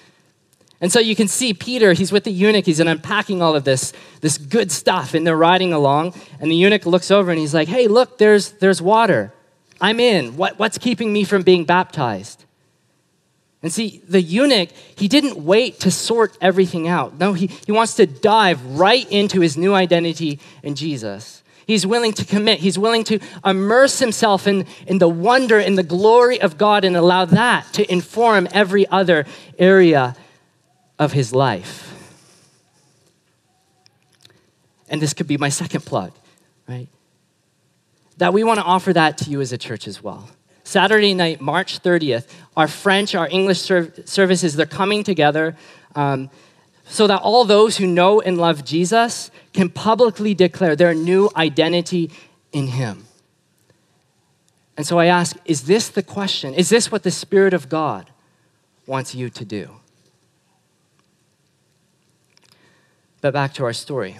[0.80, 3.92] and so you can see Peter, he's with the eunuch, he's unpacking all of this,
[4.20, 6.14] this good stuff, and they're riding along.
[6.40, 9.32] And the eunuch looks over and he's like, hey, look, there's, there's water.
[9.80, 10.36] I'm in.
[10.36, 12.44] What, what's keeping me from being baptized?
[13.62, 17.18] And see, the eunuch, he didn't wait to sort everything out.
[17.18, 21.42] No, he, he wants to dive right into his new identity in Jesus.
[21.66, 22.60] He's willing to commit.
[22.60, 26.96] He's willing to immerse himself in, in the wonder and the glory of God and
[26.96, 29.24] allow that to inform every other
[29.58, 30.16] area
[30.98, 31.90] of his life.
[34.88, 36.12] And this could be my second plug,
[36.68, 36.88] right?
[38.18, 40.28] That we want to offer that to you as a church as well.
[40.62, 45.56] Saturday night, March 30th, our French, our English services, they're coming together.
[45.94, 46.30] Um,
[46.86, 52.10] so that all those who know and love Jesus can publicly declare their new identity
[52.52, 53.06] in Him.
[54.76, 56.52] And so I ask, is this the question?
[56.52, 58.10] Is this what the Spirit of God
[58.86, 59.70] wants you to do?
[63.20, 64.18] But back to our story.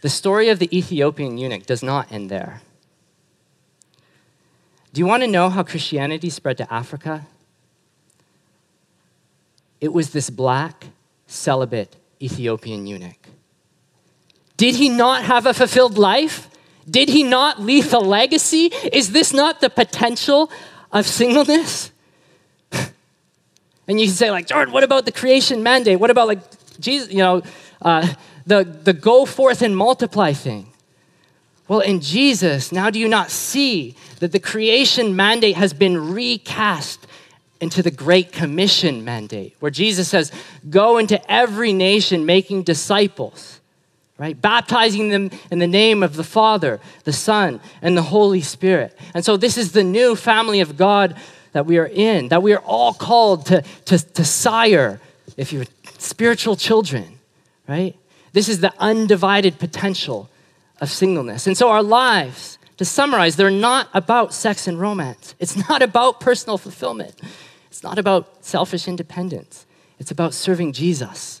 [0.00, 2.62] The story of the Ethiopian eunuch does not end there.
[4.94, 7.26] Do you want to know how Christianity spread to Africa?
[9.80, 10.86] It was this black,
[11.26, 13.28] celibate Ethiopian eunuch.
[14.56, 16.50] Did he not have a fulfilled life?
[16.88, 18.66] Did he not leave a legacy?
[18.92, 20.50] Is this not the potential
[20.92, 21.90] of singleness?
[22.72, 25.98] and you can say, like, Jordan, what about the creation mandate?
[25.98, 26.40] What about, like,
[26.78, 27.42] Jesus, you know,
[27.80, 28.06] uh,
[28.46, 30.66] the, the go forth and multiply thing?
[31.68, 37.06] Well, in Jesus, now do you not see that the creation mandate has been recast
[37.60, 40.32] into the Great Commission mandate, where Jesus says,
[40.68, 43.60] Go into every nation making disciples,
[44.18, 44.40] right?
[44.40, 48.96] Baptizing them in the name of the Father, the Son, and the Holy Spirit.
[49.14, 51.16] And so, this is the new family of God
[51.52, 55.00] that we are in, that we are all called to, to, to sire,
[55.36, 55.66] if you're
[55.98, 57.18] spiritual children,
[57.68, 57.94] right?
[58.32, 60.30] This is the undivided potential
[60.80, 61.46] of singleness.
[61.46, 65.34] And so, our lives, to summarize, they're not about sex and romance.
[65.38, 67.14] It's not about personal fulfillment.
[67.70, 69.66] It's not about selfish independence,
[69.98, 71.40] it's about serving Jesus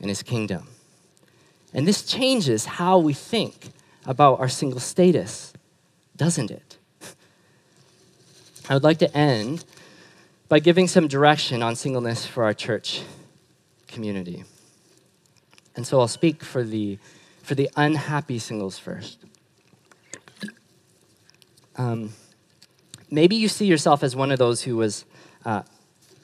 [0.00, 0.68] and his kingdom.
[1.74, 3.70] And this changes how we think
[4.04, 5.52] about our single status,
[6.16, 6.78] doesn't it?
[8.68, 9.64] I would like to end
[10.48, 13.02] by giving some direction on singleness for our church
[13.88, 14.44] community.
[15.74, 16.98] And so I'll speak for the,
[17.42, 19.18] for the unhappy singles first.
[21.76, 22.12] Um,
[23.10, 25.06] maybe you see yourself as one of those who was
[25.44, 25.62] uh,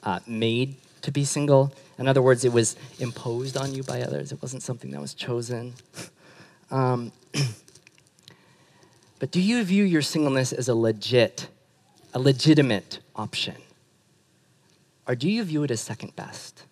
[0.03, 1.73] uh, made to be single.
[1.97, 5.13] In other words, it was imposed on you by others, it wasn't something that was
[5.13, 5.73] chosen.
[6.71, 7.11] Um,
[9.19, 11.47] but do you view your singleness as a legit,
[12.13, 13.55] a legitimate option?
[15.07, 16.65] Or do you view it as second best?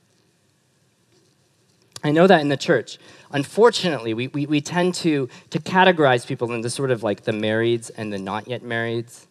[2.03, 2.99] I know that in the church,
[3.31, 7.89] unfortunately, we, we, we tend to, to categorize people into sort of like the marrieds
[7.97, 9.25] and the not yet marrieds.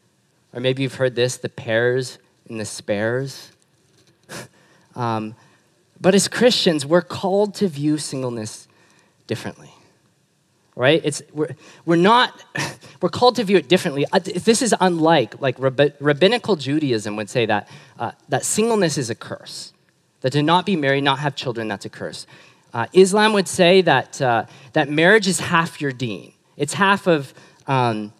[0.53, 2.19] Or maybe you've heard this the pairs
[2.49, 3.51] and the spares.
[4.95, 5.35] um,
[6.01, 8.69] But as Christians, we're called to view singleness
[9.27, 9.71] differently.
[10.75, 11.01] Right?
[11.05, 12.45] It's, we're, we're not,
[13.01, 14.05] we're called to view it differently.
[14.13, 17.69] Uh, this is unlike, like rabbinical Judaism would say that,
[17.99, 19.73] uh, that singleness is a curse.
[20.21, 22.27] That to not be married, not have children, that's a curse.
[22.75, 24.45] Uh, Islam would say that, uh,
[24.75, 26.35] that marriage is half your deen.
[26.59, 27.33] It's half of
[27.67, 28.13] um,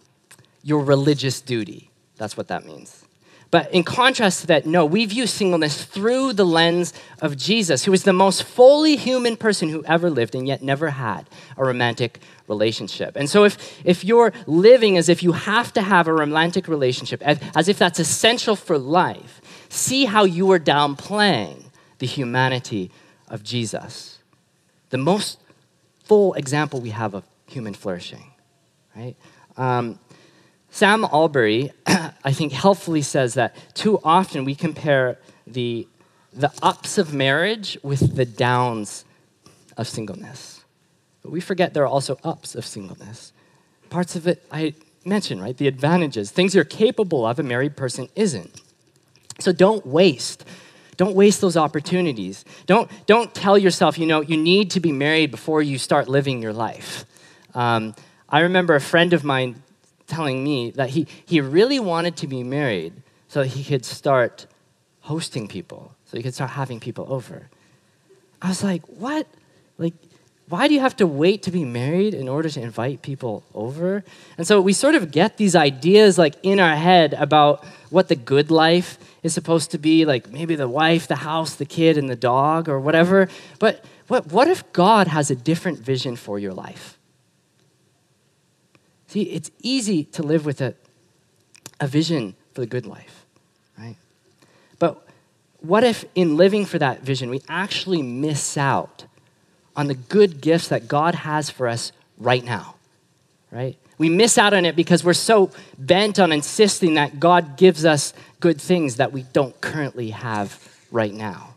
[0.63, 1.91] your religious duty.
[2.17, 3.06] That's what that means.
[3.49, 7.91] But in contrast to that, no, we view singleness through the lens of Jesus, who
[7.91, 12.19] was the most fully human person who ever lived and yet never had a romantic
[12.47, 13.15] relationship.
[13.15, 17.21] And so if, if you're living as if you have to have a romantic relationship,
[17.21, 21.65] as, as if that's essential for life, see how you are downplaying
[21.99, 22.91] the humanity
[23.29, 24.19] of Jesus.
[24.89, 25.39] The most
[26.03, 28.31] full example we have of human flourishing,
[28.95, 29.15] right?
[29.55, 29.99] Um,
[30.77, 35.17] Sam Allberry, I think, helpfully says that too often we compare
[35.47, 35.87] the,
[36.31, 39.03] the ups of marriage with the downs
[39.75, 40.63] of singleness.
[41.23, 43.33] But we forget there are also ups of singleness.
[43.89, 45.57] Parts of it I mentioned, right?
[45.57, 48.61] The advantages, things you're capable of, a married person isn't.
[49.39, 50.45] So don't waste.
[50.95, 52.45] Don't waste those opportunities.
[52.67, 56.39] Don't, don't tell yourself, you know, you need to be married before you start living
[56.39, 57.03] your life.
[57.55, 57.95] Um,
[58.29, 59.63] I remember a friend of mine
[60.07, 62.93] telling me that he, he really wanted to be married
[63.27, 64.47] so he could start
[65.01, 67.49] hosting people, so he could start having people over.
[68.41, 69.27] I was like, what?
[69.77, 69.93] Like,
[70.49, 74.03] why do you have to wait to be married in order to invite people over?
[74.37, 78.15] And so we sort of get these ideas like in our head about what the
[78.15, 82.09] good life is supposed to be, like maybe the wife, the house, the kid, and
[82.09, 83.27] the dog, or whatever.
[83.59, 86.96] But what, what if God has a different vision for your life?
[89.17, 90.75] See, it's easy to live with a,
[91.79, 93.25] a vision for the good life,
[93.75, 93.95] right?
[94.77, 95.03] But
[95.59, 99.05] what if in living for that vision, we actually miss out
[99.75, 102.75] on the good gifts that God has for us right now,
[103.49, 103.75] right?
[103.97, 105.49] We miss out on it because we're so
[105.79, 111.11] bent on insisting that God gives us good things that we don't currently have right
[111.11, 111.55] now.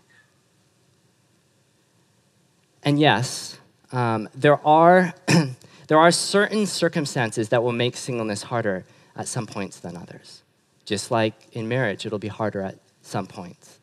[2.83, 3.59] And yes,
[3.93, 5.13] um, there are
[5.91, 8.85] There are certain circumstances that will make singleness harder
[9.17, 10.45] at some points than others.
[10.85, 13.81] Just like in marriage, it'll be harder at some points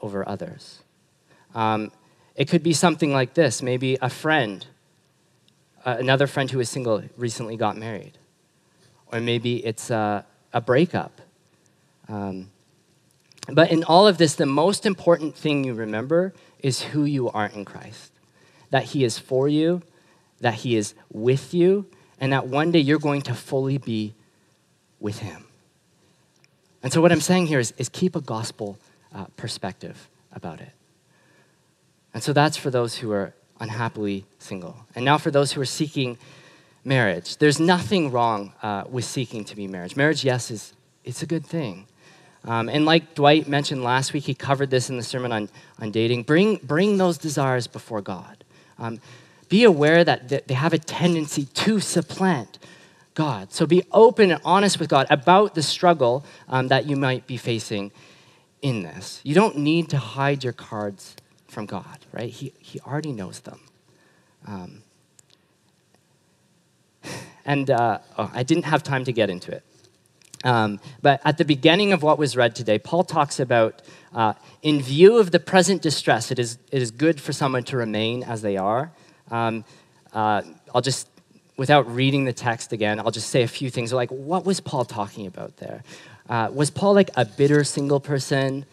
[0.00, 0.82] over others.
[1.54, 1.92] Um,
[2.36, 4.66] it could be something like this maybe a friend,
[5.84, 8.16] uh, another friend who is single recently got married.
[9.08, 11.20] Or maybe it's a, a breakup.
[12.08, 12.50] Um,
[13.46, 17.48] but in all of this, the most important thing you remember is who you are
[17.48, 18.10] in Christ.
[18.70, 19.82] That He is for you,
[20.42, 21.86] that He is with you,
[22.20, 24.14] and that one day you're going to fully be
[25.00, 25.46] with Him.
[26.82, 28.78] And so, what I'm saying here is, is keep a gospel
[29.14, 30.72] uh, perspective about it.
[32.12, 34.76] And so, that's for those who are unhappily single.
[34.94, 36.18] And now, for those who are seeking
[36.84, 39.96] marriage, there's nothing wrong uh, with seeking to be married.
[39.96, 40.74] Marriage, yes, is
[41.04, 41.86] it's a good thing.
[42.44, 45.48] Um, and like Dwight mentioned last week, he covered this in the sermon on,
[45.80, 46.24] on dating.
[46.24, 48.42] Bring, bring those desires before God.
[48.78, 49.00] Um,
[49.52, 52.58] be aware that they have a tendency to supplant
[53.12, 53.52] God.
[53.52, 57.36] So be open and honest with God about the struggle um, that you might be
[57.36, 57.92] facing
[58.62, 59.20] in this.
[59.24, 61.16] You don't need to hide your cards
[61.48, 62.30] from God, right?
[62.30, 63.60] He, he already knows them.
[64.46, 64.82] Um,
[67.44, 69.62] and uh, oh, I didn't have time to get into it.
[70.44, 73.82] Um, but at the beginning of what was read today, Paul talks about
[74.14, 74.32] uh,
[74.62, 78.22] in view of the present distress, it is, it is good for someone to remain
[78.22, 78.92] as they are.
[79.32, 79.64] Um,
[80.12, 80.42] uh,
[80.74, 81.08] I'll just,
[81.56, 84.84] without reading the text again, I'll just say a few things like, what was Paul
[84.84, 85.82] talking about there?
[86.28, 88.64] Uh, was Paul like a bitter single person?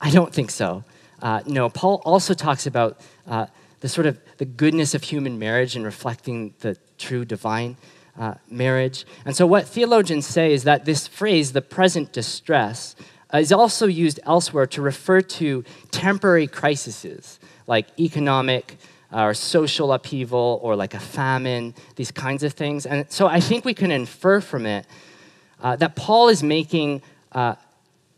[0.00, 0.84] I don't think so.
[1.22, 3.46] Uh, no, Paul also talks about uh,
[3.80, 7.76] the sort of the goodness of human marriage and reflecting the true divine
[8.18, 9.06] uh, marriage.
[9.24, 12.94] And so, what theologians say is that this phrase, the present distress,
[13.32, 18.78] uh, is also used elsewhere to refer to temporary crises like economic,
[19.12, 22.86] or social upheaval or like a famine, these kinds of things.
[22.86, 24.86] And so I think we can infer from it
[25.60, 27.02] uh, that Paul is making
[27.32, 27.54] uh,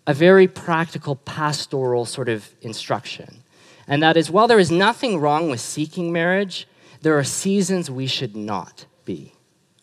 [0.06, 3.42] a very practical pastoral sort of instruction.
[3.86, 6.66] And that is, while there is nothing wrong with seeking marriage,
[7.02, 9.32] there are seasons we should not be.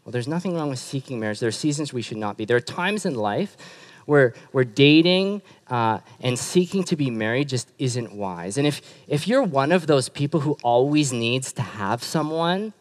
[0.03, 1.39] Well, there's nothing wrong with seeking marriage.
[1.39, 2.45] There are seasons we should not be.
[2.45, 3.57] There are times in life
[4.07, 8.57] where, where dating uh, and seeking to be married just isn't wise.
[8.57, 12.73] And if, if you're one of those people who always needs to have someone,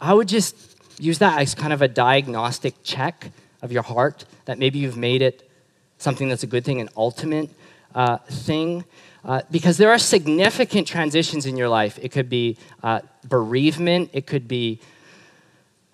[0.00, 0.56] I would just
[0.98, 3.32] use that as kind of a diagnostic check
[3.62, 5.50] of your heart that maybe you've made it
[5.98, 7.50] something that's a good thing, an ultimate
[7.94, 8.84] uh, thing.
[9.24, 11.98] Uh, because there are significant transitions in your life.
[12.00, 14.78] It could be uh, bereavement, it could be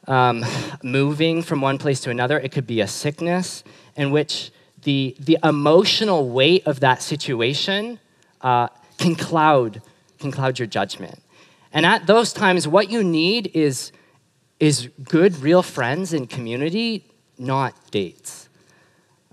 [0.06, 0.44] um,
[0.82, 3.64] moving from one place to another, it could be a sickness
[3.96, 4.50] in which
[4.82, 7.98] the, the emotional weight of that situation
[8.40, 8.68] uh,
[8.98, 9.82] can, cloud,
[10.18, 11.20] can cloud your judgment.
[11.72, 13.92] And at those times, what you need is,
[14.58, 17.04] is good, real friends and community,
[17.38, 18.48] not dates.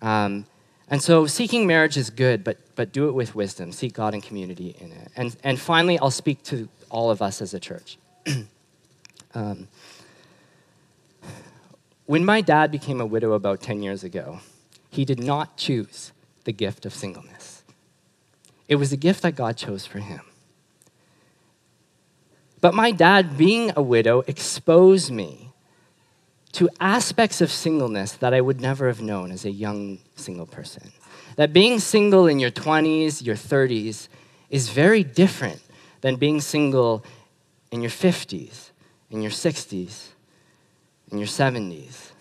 [0.02, 0.46] Um,
[0.90, 3.72] and so seeking marriage is good, but, but do it with wisdom.
[3.72, 5.12] Seek God and community in it.
[5.16, 7.98] And, and finally, I'll speak to all of us as a church.
[9.34, 9.68] um,
[12.08, 14.40] when my dad became a widow about 10 years ago,
[14.90, 16.14] he did not choose
[16.46, 17.64] the gift of singleness.
[18.68, 20.22] It was a gift that God chose for him.
[22.62, 25.52] But my dad, being a widow, exposed me
[26.54, 30.92] to aspects of singleness that I would never have known as a young single person.
[31.36, 34.08] That being single in your 20s, your 30s,
[34.50, 35.62] is very different
[36.02, 37.04] than being single
[37.70, 38.72] in your 50s,
[39.12, 40.14] in your 60s,
[41.12, 42.12] in your 70s.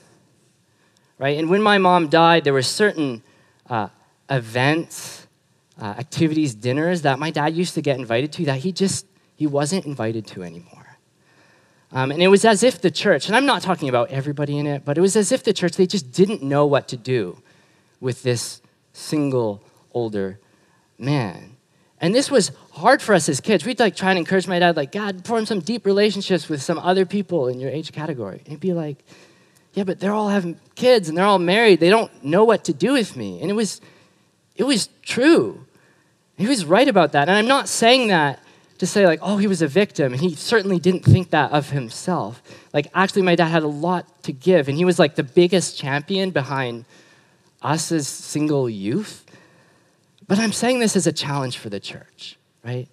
[1.18, 1.39] Right?
[1.39, 3.22] And when my mom died, there were certain
[3.68, 3.89] uh,
[4.28, 5.26] events,
[5.80, 9.47] uh, activities, dinners that my dad used to get invited to that he just he
[9.47, 10.99] wasn't invited to anymore.
[11.93, 14.66] Um, and it was as if the church, and I'm not talking about everybody in
[14.66, 17.43] it, but it was as if the church, they just didn't know what to do
[18.01, 18.61] with this
[18.93, 19.62] single
[19.93, 20.39] older
[20.99, 21.55] man.
[22.01, 23.64] And this was hard for us as kids.
[23.64, 26.78] We'd like try and encourage my dad, like, God, form some deep relationships with some
[26.78, 28.38] other people in your age category.
[28.40, 29.03] And he'd be like,
[29.72, 31.80] yeah, but they're all having kids and they're all married.
[31.80, 33.40] They don't know what to do with me.
[33.40, 33.80] And it was,
[34.57, 35.64] it was true.
[36.36, 37.28] He was right about that.
[37.28, 38.40] And I'm not saying that
[38.78, 41.70] to say like, oh, he was a victim, and he certainly didn't think that of
[41.70, 42.42] himself.
[42.72, 45.78] Like, actually, my dad had a lot to give, and he was like the biggest
[45.78, 46.84] champion behind
[47.62, 49.24] us as single youth.
[50.28, 52.88] But I'm saying this as a challenge for the church, right?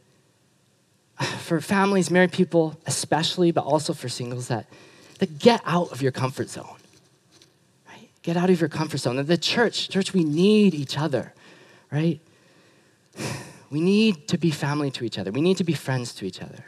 [1.40, 4.68] For families, married people, especially, but also for singles, that,
[5.20, 6.78] that get out of your comfort zone.
[7.88, 8.10] Right?
[8.22, 9.24] Get out of your comfort zone.
[9.26, 11.34] The church, church, we need each other,
[11.92, 12.20] right?
[13.70, 15.32] We need to be family to each other.
[15.32, 16.66] We need to be friends to each other.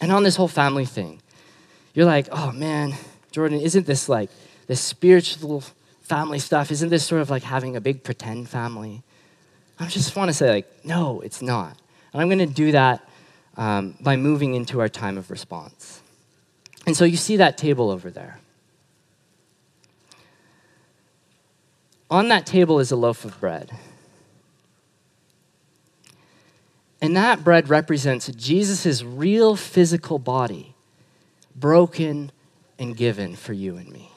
[0.00, 1.22] And on this whole family thing,
[1.94, 2.94] you're like, oh man,
[3.30, 4.30] Jordan, isn't this like
[4.66, 5.62] this spiritual
[6.00, 6.72] family stuff?
[6.72, 9.04] Isn't this sort of like having a big pretend family?
[9.78, 11.76] I just want to say, like, no, it's not.
[12.12, 13.08] And I'm going to do that
[13.56, 16.00] um, by moving into our time of response.
[16.86, 18.38] And so you see that table over there.
[22.10, 23.72] On that table is a loaf of bread.
[27.00, 30.74] And that bread represents Jesus' real physical body,
[31.56, 32.30] broken
[32.78, 34.10] and given for you and me.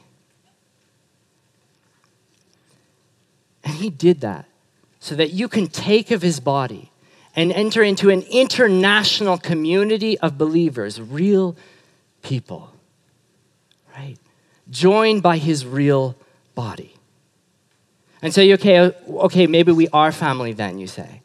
[3.64, 4.46] And he did that
[5.06, 6.92] so that you can take of his body
[7.36, 11.56] and enter into an international community of believers, real
[12.24, 12.74] people,
[13.96, 14.18] right?
[14.72, 16.16] Joined by his real
[16.56, 16.96] body.
[18.24, 21.22] And so you okay, okay, maybe we are family then, you say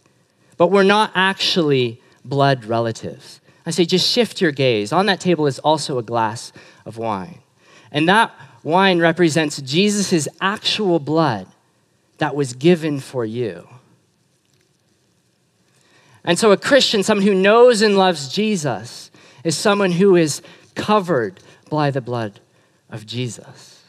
[0.59, 3.41] but we're not actually blood relatives.
[3.65, 4.93] I say, just shift your gaze.
[4.93, 6.53] On that table is also a glass
[6.85, 7.39] of wine.
[7.91, 8.31] And that
[8.63, 11.47] wine represents Jesus' actual blood
[12.21, 13.67] that was given for you.
[16.23, 19.11] And so, a Christian, someone who knows and loves Jesus,
[19.43, 20.43] is someone who is
[20.75, 21.41] covered
[21.71, 22.41] by the blood
[22.91, 23.83] of Jesus.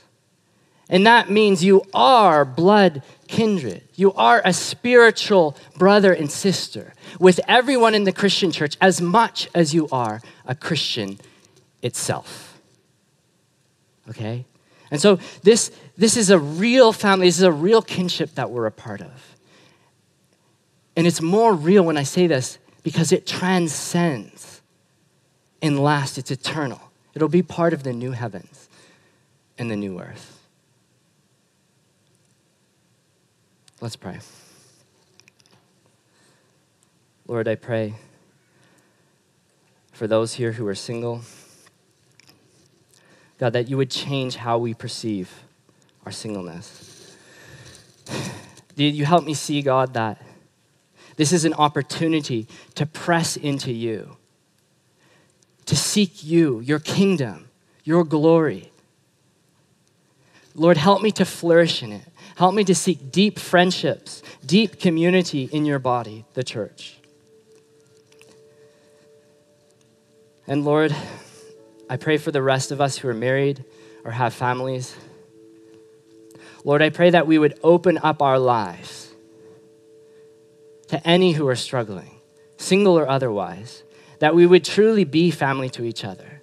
[0.89, 3.83] And that means you are blood kindred.
[3.95, 9.49] You are a spiritual brother and sister with everyone in the Christian church as much
[9.53, 11.19] as you are a Christian
[11.81, 12.59] itself.
[14.09, 14.45] Okay?
[14.91, 18.65] And so this, this is a real family, this is a real kinship that we're
[18.65, 19.37] a part of.
[20.97, 24.61] And it's more real when I say this because it transcends
[25.61, 26.81] and lasts, it's eternal.
[27.13, 28.67] It'll be part of the new heavens
[29.57, 30.39] and the new earth.
[33.79, 34.19] Let's pray.
[37.27, 37.95] Lord, I pray
[39.93, 41.21] for those here who are single.
[43.41, 45.33] God, that you would change how we perceive
[46.05, 47.17] our singleness.
[48.75, 50.21] Did you help me see, God, that
[51.15, 54.15] this is an opportunity to press into you,
[55.65, 57.49] to seek you, your kingdom,
[57.83, 58.71] your glory.
[60.53, 62.05] Lord, help me to flourish in it.
[62.35, 66.97] Help me to seek deep friendships, deep community in your body, the church.
[70.45, 70.95] And Lord,
[71.91, 73.65] I pray for the rest of us who are married
[74.05, 74.95] or have families.
[76.63, 79.13] Lord, I pray that we would open up our lives
[80.87, 82.21] to any who are struggling,
[82.55, 83.83] single or otherwise,
[84.19, 86.41] that we would truly be family to each other,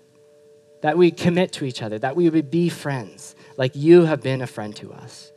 [0.82, 4.42] that we commit to each other, that we would be friends like you have been
[4.42, 5.32] a friend to us.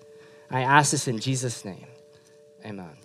[0.49, 1.87] I ask this in Jesus' name.
[2.65, 3.00] Amen.